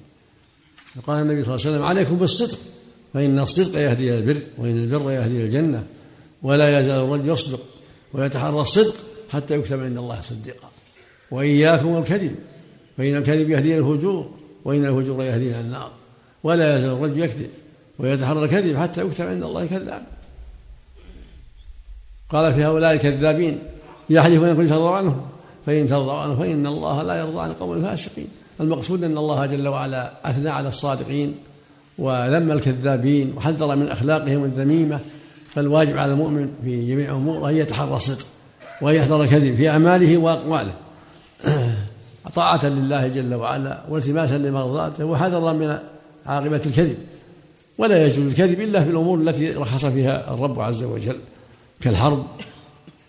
قال 1.07 1.21
النبي 1.21 1.43
صلى 1.43 1.55
الله 1.55 1.65
عليه 1.65 1.75
وسلم 1.75 1.85
عليكم 1.85 2.15
بالصدق 2.15 2.57
فإن 3.13 3.39
الصدق 3.39 3.79
يهدي 3.79 4.09
إلى 4.09 4.19
البر 4.19 4.41
وإن 4.57 4.83
البر 4.83 5.11
يهدي 5.11 5.35
إلى 5.35 5.45
الجنة. 5.45 5.87
ولا 6.43 6.79
يزال 6.79 7.03
الرجل 7.05 7.29
يصدق 7.29 7.59
ويتحرى 8.13 8.61
الصدق 8.61 8.95
حتى 9.29 9.55
يكتب 9.55 9.83
عند 9.83 9.97
الله 9.97 10.21
صديقا. 10.21 10.69
وإياكم 11.31 11.87
والكذب 11.87 12.35
فإن 12.97 13.17
الكذب 13.17 13.49
يهدي 13.49 13.77
إلى 13.77 13.89
الفجور 13.89 14.29
وإن 14.65 14.85
الفجور 14.85 15.23
يهدي 15.23 15.49
إلى 15.49 15.61
النار. 15.61 15.91
ولا 16.43 16.77
يزال 16.77 16.91
الرجل 16.91 17.19
يكذب. 17.19 17.49
ويتحرى 17.99 18.43
الكذب 18.43 18.77
حتى 18.77 19.01
يكتب 19.01 19.25
عند 19.25 19.43
الله 19.43 19.65
كذاب 19.65 20.03
قال 22.29 22.53
في 22.53 22.65
هؤلاء 22.65 22.93
الكذابين 22.93 23.59
يحلفون 24.09 24.49
يقول 24.49 24.69
ترضوا 24.69 24.91
عنهم. 24.91 25.21
فإن 25.65 25.87
ترضوا 25.87 26.13
عنه 26.13 26.35
فإن 26.35 26.67
الله 26.67 27.03
لا 27.03 27.15
يرضى 27.15 27.39
عن 27.39 27.49
القوم 27.49 27.73
الفاسقين. 27.73 28.27
المقصود 28.61 29.03
أن 29.03 29.17
الله 29.17 29.45
جل 29.45 29.67
وعلا 29.67 30.29
أثنى 30.29 30.49
على 30.49 30.69
الصادقين 30.69 31.35
وذم 31.97 32.51
الكذابين 32.51 33.33
وحذر 33.37 33.75
من 33.75 33.87
أخلاقهم 33.87 34.43
الذميمة. 34.43 34.99
فالواجب 35.55 35.97
على 35.97 36.11
المؤمن 36.11 36.49
في 36.63 36.87
جميع 36.87 37.11
أموره 37.11 37.49
أن 37.49 37.55
يتحرى 37.55 37.95
الصدق 37.95 38.25
وأن 38.81 38.95
يحذر 38.95 39.23
الكذب 39.23 39.55
في 39.55 39.69
أعماله 39.69 40.17
وأقواله. 40.17 40.73
طاعة 42.35 42.65
لله 42.65 43.07
جل 43.07 43.35
وعلا 43.35 43.81
والتماسا 43.89 44.37
لمرضاته 44.37 45.05
وحذرا 45.05 45.53
من 45.53 45.77
عاقبة 46.25 46.61
الكذب. 46.65 46.97
ولا 47.77 48.05
يجوز. 48.05 48.17
الكذب 48.17 48.59
إلا 48.59 48.83
في 48.83 48.89
الأمور 48.89 49.19
التي 49.19 49.51
رخص 49.51 49.85
فيها 49.85 50.33
الرب 50.33 50.59
عز 50.59 50.83
وجل 50.83 51.17
كالحرب 51.81 52.27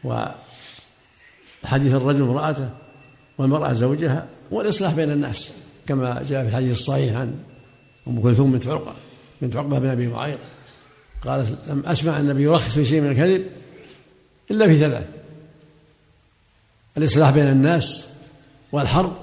وحديث 0.04 1.94
الرجل 1.94 2.22
امرأته 2.22 2.70
والمرأة 3.38 3.72
زوجها 3.72 4.26
والإصلاح 4.50 4.94
بين 4.94 5.10
الناس 5.10 5.50
كما 5.86 6.22
جاء 6.22 6.42
في 6.42 6.48
الحديث 6.48 6.72
الصحيح 6.72 7.16
عن 7.16 7.34
أم 8.08 8.20
كلثوم 8.20 8.52
بنت 8.52 8.66
عقبة 8.66 8.92
بنت 9.42 9.56
عقبة 9.56 9.78
بن 9.78 9.88
أبي 9.88 10.06
معيط 10.08 10.38
قالت 11.24 11.58
لم 11.68 11.86
أسمع 11.86 12.18
النبي 12.18 12.42
يرخص 12.42 12.70
في 12.70 12.86
شيء 12.86 13.00
من 13.00 13.10
الكذب 13.10 13.46
إلا 14.50 14.66
في 14.66 14.78
ثلاث 14.78 15.06
الإصلاح 16.96 17.30
بين 17.30 17.48
الناس 17.48 18.08
والحرب 18.72 19.16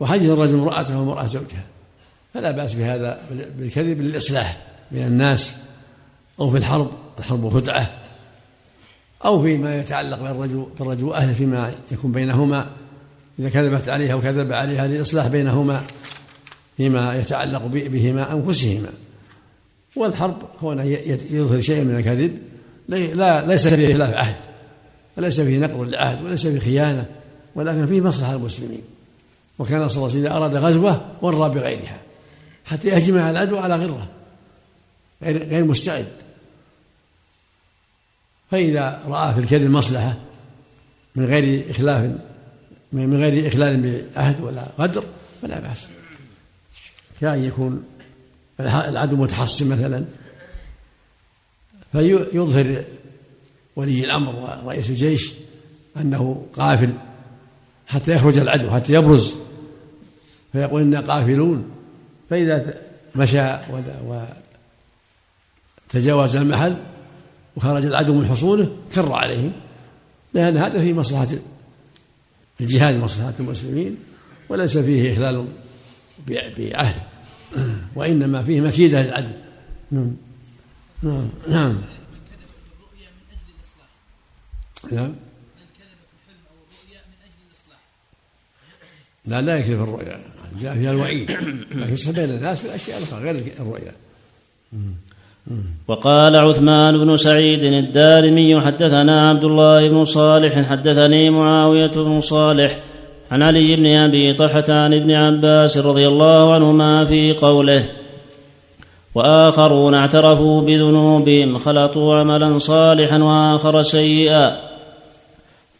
وحديث 0.00 0.30
الرجل 0.30 0.54
امرأته 0.54 0.98
والمرأة 0.98 1.26
زوجها. 1.26 1.64
فلا 2.34 2.50
بأس 2.50 2.74
بهذا 2.74 3.22
بالكذب 3.58 4.00
للإصلاح. 4.00 4.71
بين 4.92 5.06
الناس 5.06 5.56
أو 6.40 6.50
في 6.50 6.58
الحرب 6.58 6.90
الحرب 7.18 7.48
خدعة 7.48 7.90
أو 9.24 9.42
فيما 9.42 9.80
يتعلق 9.80 10.22
بالرجل 10.22 10.66
بالرجل 10.78 11.04
وأهله 11.04 11.34
فيما 11.34 11.74
يكون 11.92 12.12
بينهما 12.12 12.70
إذا 13.38 13.48
كذبت 13.48 13.88
عليها 13.88 14.14
وكذب 14.14 14.52
عليها 14.52 14.86
للإصلاح 14.86 15.26
بينهما 15.26 15.82
فيما 16.76 17.14
يتعلق 17.14 17.66
بهما 17.66 18.32
أنفسهما. 18.32 18.88
والحرب 19.96 20.36
هو 20.60 20.72
يظهر 21.30 21.60
شيء 21.60 21.84
من 21.84 21.96
الكذب 21.96 22.38
لا 22.88 23.46
ليس 23.46 23.68
فيه 23.68 23.94
خلاف 23.94 24.14
عهد 24.14 24.36
وليس 25.16 25.40
فيه 25.40 25.58
نقض 25.58 25.80
للعهد 25.80 26.24
وليس 26.24 26.46
فيه 26.46 26.58
خيانة 26.58 27.06
ولكن 27.54 27.86
فيه 27.86 28.00
مصلحة 28.00 28.34
المسلمين. 28.34 28.82
وكان 29.58 29.88
صلى 29.88 29.96
الله 29.96 30.08
عليه 30.08 30.18
وسلم 30.18 30.26
إذا 30.26 30.36
أراد 30.36 30.56
غزوة 30.56 31.00
ورى 31.22 31.48
بغيرها 31.48 31.98
حتى 32.64 32.88
يهجم 32.88 33.18
العدو 33.18 33.56
على 33.56 33.76
غرة. 33.76 34.08
غير 35.22 35.44
غير 35.48 35.64
مستعد. 35.64 36.06
فإذا 38.50 39.02
رأى 39.06 39.34
في 39.34 39.40
الكذب 39.40 39.70
مصلحة 39.70 40.14
من 41.16 41.24
غير 41.24 41.70
إخلاف 41.70 42.10
من 42.92 43.16
غير 43.16 43.48
إخلال 43.48 44.02
بعهد 44.14 44.40
ولا 44.40 44.66
غدر 44.78 45.04
فلا 45.42 45.60
بأس. 45.60 45.86
كأن 47.20 47.44
يكون 47.44 47.84
العدو 48.60 49.16
متحصن 49.16 49.68
مثلا. 49.68 50.04
فيظهر 51.92 52.84
ولي 53.76 54.04
الأمر 54.04 54.60
ورئيس 54.64 54.90
الجيش 54.90 55.32
أنه 55.96 56.46
قافل 56.52 56.92
حتى 57.86 58.12
يخرج 58.12 58.38
العدو 58.38 58.70
حتى 58.70 58.92
يبرز. 58.92 59.34
فيقول 60.52 60.82
إنا 60.82 61.00
قافلون. 61.00 61.70
فإذا 62.30 62.74
مشى 63.16 63.40
وتجاوز 65.94 66.36
المحل 66.36 66.76
وخرج 67.56 67.84
العدو 67.84 68.14
من 68.14 68.26
حصونه 68.26 68.76
كر 68.94 69.12
عليهم 69.12 69.52
لأن 70.34 70.56
هذا 70.56 70.80
في 70.80 70.94
مصلحة 70.94 71.28
الجهاد 72.60 72.94
مصلحة 72.94 73.34
المسلمين 73.40 73.96
وليس 74.48 74.78
فيه 74.78 75.12
إخلال 75.12 75.48
بعهد 76.28 76.94
وإنما 77.94 78.42
فيه 78.42 78.60
مكيدة 78.60 79.02
للعدو 79.02 79.28
نعم. 79.90 80.12
نعم. 81.02 81.28
نعم. 81.48 81.78
نعم. 84.92 85.14
لا 89.24 89.42
لا 89.42 89.58
يكذب 89.58 89.82
الرؤيا. 89.82 90.20
جاء 90.60 90.74
فيها 90.74 90.90
الوعيد. 90.90 91.30
لكن 91.72 91.94
يصح 91.94 92.10
بين 92.10 92.30
الناس 92.30 92.58
في 92.58 92.64
الأشياء 92.64 92.98
الأخرى 92.98 93.20
غير 93.20 93.52
الرؤيا. 93.60 93.92
وقال 95.88 96.36
عثمان 96.36 96.98
بن 96.98 97.16
سعيد 97.16 97.64
الدارمي 97.64 98.60
حدثنا 98.60 99.30
عبد 99.30 99.44
الله 99.44 99.88
بن 99.88 100.04
صالح 100.04 100.68
حدثني 100.68 101.30
معاوية 101.30 101.90
بن 101.96 102.20
صالح 102.20 102.76
عن 103.30 103.42
علي 103.42 103.76
بن 103.76 103.86
أبي 103.86 104.32
طلحة 104.32 104.64
عن 104.68 104.94
ابن 104.94 105.10
عباس 105.10 105.78
رضي 105.78 106.08
الله 106.08 106.54
عنهما 106.54 107.04
في 107.04 107.32
قوله 107.32 107.84
وآخرون 109.14 109.94
اعترفوا 109.94 110.60
بذنوبهم 110.60 111.58
خلطوا 111.58 112.16
عملا 112.16 112.58
صالحا 112.58 113.18
وآخر 113.18 113.82
سيئا. 113.82 114.56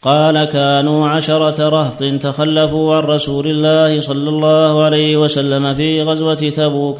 قال 0.01 0.45
كانوا 0.45 1.09
عشرة 1.09 1.69
رهط 1.69 2.03
تخلفوا 2.21 2.95
عن 2.95 3.03
رسول 3.03 3.47
الله 3.47 4.01
صلى 4.01 4.29
الله 4.29 4.83
عليه 4.83 5.17
وسلم 5.17 5.73
في 5.73 6.01
غزوة 6.01 6.35
تبوك 6.35 6.97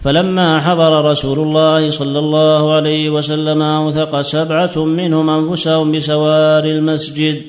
فلما 0.00 0.60
حضر 0.60 1.10
رسول 1.10 1.38
الله 1.38 1.90
صلى 1.90 2.18
الله 2.18 2.74
عليه 2.74 3.10
وسلم 3.10 3.62
أوثق 3.62 4.20
سبعة 4.20 4.84
منهم 4.84 5.30
أنفسهم 5.30 5.92
بسوار 5.92 6.64
المسجد. 6.64 7.42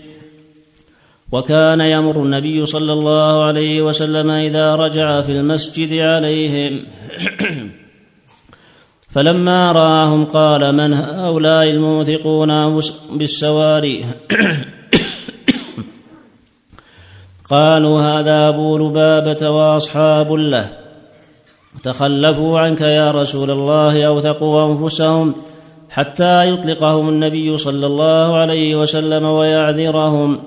وكان 1.32 1.82
يمر 1.82 2.24
النبي 2.24 2.66
صلى 2.66 2.93
الله 2.93 3.43
عليه 3.43 3.82
وسلم 3.82 4.30
إذا 4.30 4.76
رجع 4.76 5.22
في 5.22 5.32
المسجد 5.32 5.93
عليهم. 5.93 6.84
فلما 9.14 9.72
رآهم 9.72 10.26
قال 10.26 10.76
من 10.76 10.93
هؤلاء 10.93 11.70
الموثقون 11.70 12.80
بالسواري 13.12 14.06
قالوا 17.50 18.02
هذا 18.02 18.50
أبو 18.50 18.78
لبابة 18.78 19.50
وأصحاب 19.50 20.34
له. 20.34 20.79
تخلفوا 21.84 22.59
عنك 22.59 22.82
يا 22.82 23.11
رسول 23.11 23.51
الله 23.51 24.07
أوثقوا 24.07 24.65
أنفسهم 24.65 25.34
حتى 25.89 26.49
يطلقهم 26.49 27.09
النبي 27.09 27.57
صلى 27.57 27.86
الله 27.86 28.38
عليه 28.38 28.76
وسلم 28.76 29.26
ويعذرهم. 29.26 30.39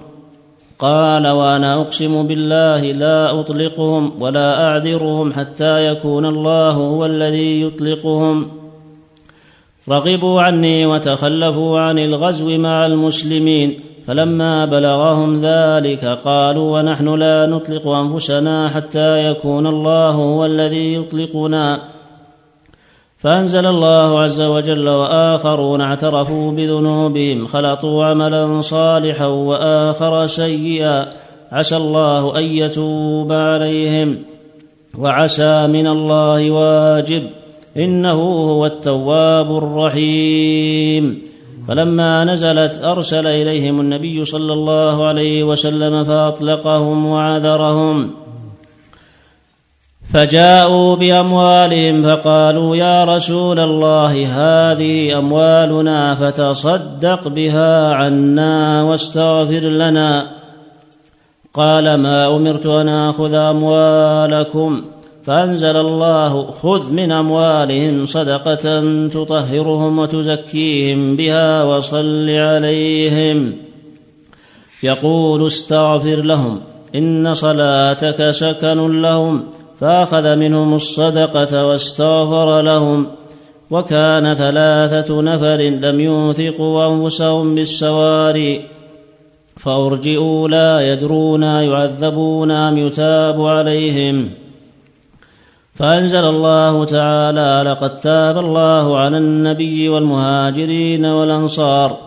قال 0.79 1.27
وأنا 1.27 1.81
أقسم 1.81 2.27
بالله 2.27 2.93
لا 2.93 3.41
أطلقهم 3.41 4.23
ولا 4.23 4.69
أعذرهم 4.69 5.33
حتى 5.33 5.87
يكون 5.87 6.27
الله 6.27 6.71
هو 6.71 7.07
الذي 7.07 7.63
يطلقهم. 7.63 8.51
رغبوا 9.89 10.43
عني 10.43 10.87
وتخلفوا 10.87 11.81
عن 11.81 11.99
الغزو 11.99 12.59
مع 12.59 12.87
المسلمين. 12.87 13.81
فلما 14.07 14.65
بلغهم 14.65 15.41
ذلك 15.41 16.05
قالوا 16.05 16.81
ونحن 16.81 17.15
لا 17.15 17.47
نطلق 17.47 17.89
أنفسنا 17.89 18.69
حتى 18.69 19.31
يكون 19.31 19.67
الله 19.67 20.11
هو 20.11 20.47
الذي 20.47 20.95
يطلقنا. 20.95 21.83
فأنزل 23.19 23.67
الله 23.67 24.21
عز 24.23 24.41
وجل 24.41 24.89
وآخرون 24.89 25.81
اعترفوا 25.81 26.53
بذنوبهم 26.53 27.47
خلطوا 27.47 28.05
عملا 28.05 28.61
صالحا 28.61 29.27
وآخر 29.27 30.27
سيئا. 30.27 31.07
عسى 31.53 31.77
الله 31.77 32.39
أن 32.39 32.43
يتوب 32.43 33.33
عليهم. 33.33 34.17
وعسى 34.99 35.67
من 35.67 35.87
الله 35.87 36.51
واجب 36.51 37.23
إنه 37.77 38.23
هو 38.51 38.67
التواب 38.67 39.57
الرحيم. 39.57 41.32
فلما 41.69 42.25
نزلت 42.25 42.85
أرسل 42.85 43.27
إليهم 43.27 43.81
النبي 43.81 44.25
صلى 44.25 44.53
الله 44.53 45.07
عليه 45.07 45.45
وسلم 45.45 46.05
فأطلقهم 46.05 47.07
وعذرهم. 47.07 48.11
فجاءوا 50.13 50.97
بأموالهم 50.97 52.03
فقالوا 52.03 52.77
يا 52.77 53.05
رسول 53.05 53.59
الله 53.61 54.13
هذه 54.27 55.19
أموالنا 55.19 56.15
فتصدق 56.15 57.29
بها 57.29 57.95
عنا 57.95 58.83
واستغفر 58.83 59.61
لنا. 59.69 60.31
قال 61.55 61.95
ما 61.95 62.37
أمرت 62.37 62.67
أن 62.67 62.89
آخذ 62.89 63.35
أموالكم؟ 63.35 64.85
فأنزل 65.25 65.77
الله 65.77 66.51
خذ 66.51 66.93
من 66.93 67.13
أموالهم 67.13 68.05
صدقة 68.05 68.81
تطهرهم 69.09 69.99
وتزكيهم 69.99 71.17
بها 71.17 71.65
وصل 71.65 72.31
عليهم. 72.31 73.53
يقول 74.83 75.47
استغفر 75.47 76.17
لهم 76.17 76.61
إن 76.95 77.35
صلاتك 77.35 78.31
سكن 78.31 79.03
لهم 79.03 79.45
فأخذ 79.81 80.37
منهم 80.37 80.75
الصدقة 80.75 81.67
واستغفر 81.67 82.61
لهم. 82.61 83.07
وكان 83.71 84.35
ثلاثة 84.35 85.23
نفر 85.23 85.57
لم 85.57 86.01
يوثقوا 86.01 86.87
أنفسهم 86.87 87.55
بالسواري 87.55 88.65
فأرجئوا 89.57 90.49
لا 90.49 90.93
يدرون 90.93 91.43
يعذبون 91.43 92.51
أم 92.51 92.79
يتاب 92.79 93.43
عليهم. 93.43 94.42
فأنزل 95.75 96.25
الله 96.25 96.85
تعالى 96.85 97.71
لقد 97.71 98.01
تاب 98.01 98.39
الله 98.39 98.99
على 98.99 99.19
النبي 99.19 99.89
والمهاجرين 99.89 101.05
والأنصار 101.05 101.99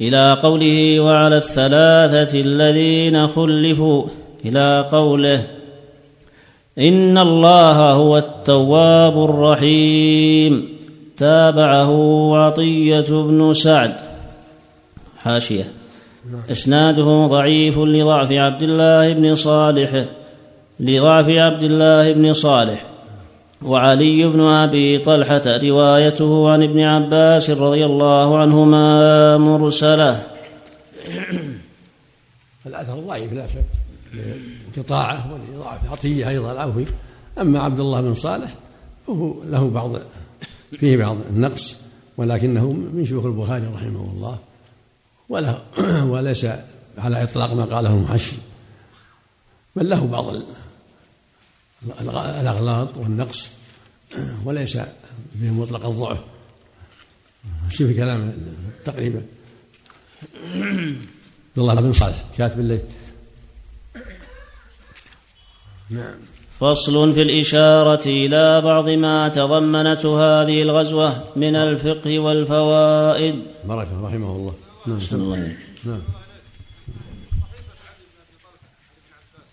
إلى 0.00 0.38
قوله 0.42 1.00
وعلى 1.00 1.36
الثلاثة 1.36 2.40
الذين 2.40 3.26
خلفوا 3.26 4.04
إلى 4.44 4.86
قوله 4.92 5.42
إن 6.78 7.18
الله 7.18 7.92
هو 7.92 8.18
التواب 8.18 9.24
الرحيم 9.24 10.68
تابعه 11.16 12.30
عطية 12.36 13.10
بن 13.10 13.52
سعد. 13.52 13.94
حاشية. 15.22 15.64
إسناده 16.50 17.26
ضعيف 17.26 17.78
لضعف 17.78 18.32
عبد 18.32 18.62
الله 18.62 19.12
بن 19.12 19.34
صالح 19.34 20.04
لضعف 20.80 21.28
عبد 21.28 21.62
الله 21.62 22.12
بن 22.12 22.32
صالح 22.32 22.86
وعلي 23.62 24.26
بن 24.26 24.40
أبي 24.40 24.98
طلحة 24.98 25.42
روايته 25.46 26.50
عن 26.50 26.62
ابن 26.62 26.80
عباس 26.80 27.50
رضي 27.50 27.84
الله 27.84 28.38
عنهما 28.38 29.38
مرسلة. 29.38 30.26
الأثر 32.66 33.00
ضعيف 33.00 33.32
لا 33.32 33.46
شك 33.46 33.64
انقطاعه 34.76 35.32
ولضعف 35.32 35.92
عطية 35.92 36.28
أيضا 36.28 36.52
العوفي 36.52 36.86
أما 37.38 37.60
عبد 37.60 37.80
الله 37.80 38.00
بن 38.00 38.14
صالح 38.14 38.54
فهو 39.06 39.34
له 39.44 39.70
بعض 39.70 39.96
فيه 40.78 40.96
بعض 40.96 41.16
النقص 41.30 41.76
ولكنه 42.16 42.72
من 42.72 43.06
شيوخ 43.06 43.24
البخاري 43.24 43.66
رحمه 43.74 44.12
الله 44.16 44.38
وله 45.28 45.58
وليس 46.04 46.46
على 46.98 47.22
إطلاق 47.22 47.52
ما 47.52 47.64
قاله 47.64 47.98
محشي 47.98 48.36
بل 49.76 49.90
له 49.90 50.06
بعض 50.06 50.34
الأغلاط 51.84 52.96
والنقص 52.96 53.48
وليس 54.44 54.76
به 55.34 55.50
مطلق 55.50 55.86
الضعف. 55.86 56.18
شوف 57.70 57.90
كلام 57.96 58.32
تقريبا. 58.84 59.22
عبد 60.54 61.58
الله 61.58 61.74
بن 61.74 61.92
صالح 61.92 62.24
كاتب 62.38 62.60
الليل. 62.60 62.80
نعم. 65.90 66.14
فصل 66.60 67.14
في 67.14 67.22
الإشارة 67.22 68.06
إلى 68.06 68.60
بعض 68.60 68.88
ما 68.88 69.28
تضمنته 69.28 70.42
هذه 70.42 70.62
الغزوة 70.62 71.24
من 71.36 71.56
الفقه 71.56 72.18
والفوائد. 72.18 73.42
بركة 73.64 74.02
رحمه 74.02 74.36
الله. 74.36 74.54
نعم. 74.86 74.98
الله 75.12 75.56
نعم. 75.84 76.02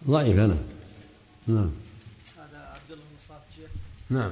ضعيف 0.08 0.38
أنا. 0.38 0.58
نعم 1.48 1.72
هذا 2.38 2.60
عبد 2.76 2.92
الله 2.92 3.04
بن 3.04 3.18
صالح 3.28 3.72
نعم. 4.10 4.32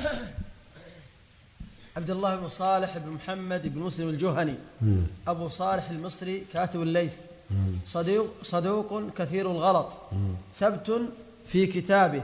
عبد 1.96 2.10
الله 2.10 2.36
بن 2.36 2.48
صالح 2.48 2.98
بن 2.98 3.10
محمد 3.10 3.74
بن 3.74 3.80
مسلم 3.80 4.08
الجهني. 4.08 4.54
نعم. 4.80 5.06
أبو 5.28 5.48
صالح 5.48 5.90
المصري 5.90 6.44
كاتب 6.52 6.82
الليث. 6.82 7.12
نعم. 7.50 7.78
صدوق 7.86 8.26
صدوق 8.42 9.14
كثير 9.16 9.50
الغلط 9.50 9.92
نعم. 10.12 10.34
ثبت 10.60 11.00
في 11.46 11.66
كتابه. 11.66 12.22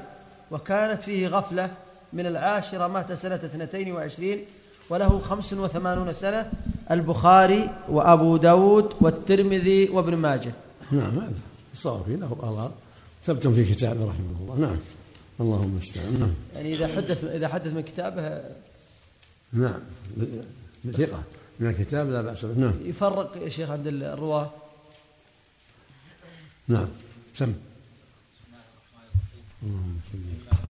وكانت 0.50 1.02
فيه 1.02 1.28
غفلة 1.28 1.70
من 2.12 2.26
العاشرة 2.26 2.86
مات 2.86 3.12
سنة 3.12 3.34
اثنتين 3.34 3.92
وعشرين 3.92 4.44
وله 4.90 5.18
خمس 5.18 5.52
وثمانون 5.52 6.12
سنة. 6.12 6.50
البخاري 6.90 7.70
وأبو 7.88 8.36
داود 8.36 8.94
والترمذي 9.00 9.88
وابن 9.88 10.14
ماجه. 10.16 10.52
نعم 10.92 11.18
هذا 11.18 11.32
صار 11.74 12.02
فيه 12.06 12.16
له 12.16 12.36
أغلاط 12.42 12.70
ثبت 13.26 13.48
في 13.48 13.64
كتابه 13.64 14.08
رحمه 14.08 14.36
الله. 14.40 14.66
نعم. 14.66 14.76
اللهم 15.40 15.64
المستعان 15.64 16.18
نعم. 16.20 16.34
يعني 16.54 16.74
إذا 16.74 16.86
حدث 16.96 17.24
إذا 17.24 17.48
حدث 17.48 17.72
من 17.72 17.82
كتابه 17.82 18.42
نعم. 19.52 19.80
ثقة. 20.92 21.22
من 21.60 21.68
الكتاب 21.70 22.10
لا 22.10 22.22
بأس 22.22 22.44
به. 22.44 22.60
نعم. 22.60 22.74
يفرق 22.84 23.36
يا 23.36 23.48
شيخ 23.48 23.70
عند 23.70 23.86
الرواة؟ 23.86 24.50
نعم. 26.68 26.88
سم. 27.34 27.54
اللهم 29.62 29.98
صل 30.12 30.58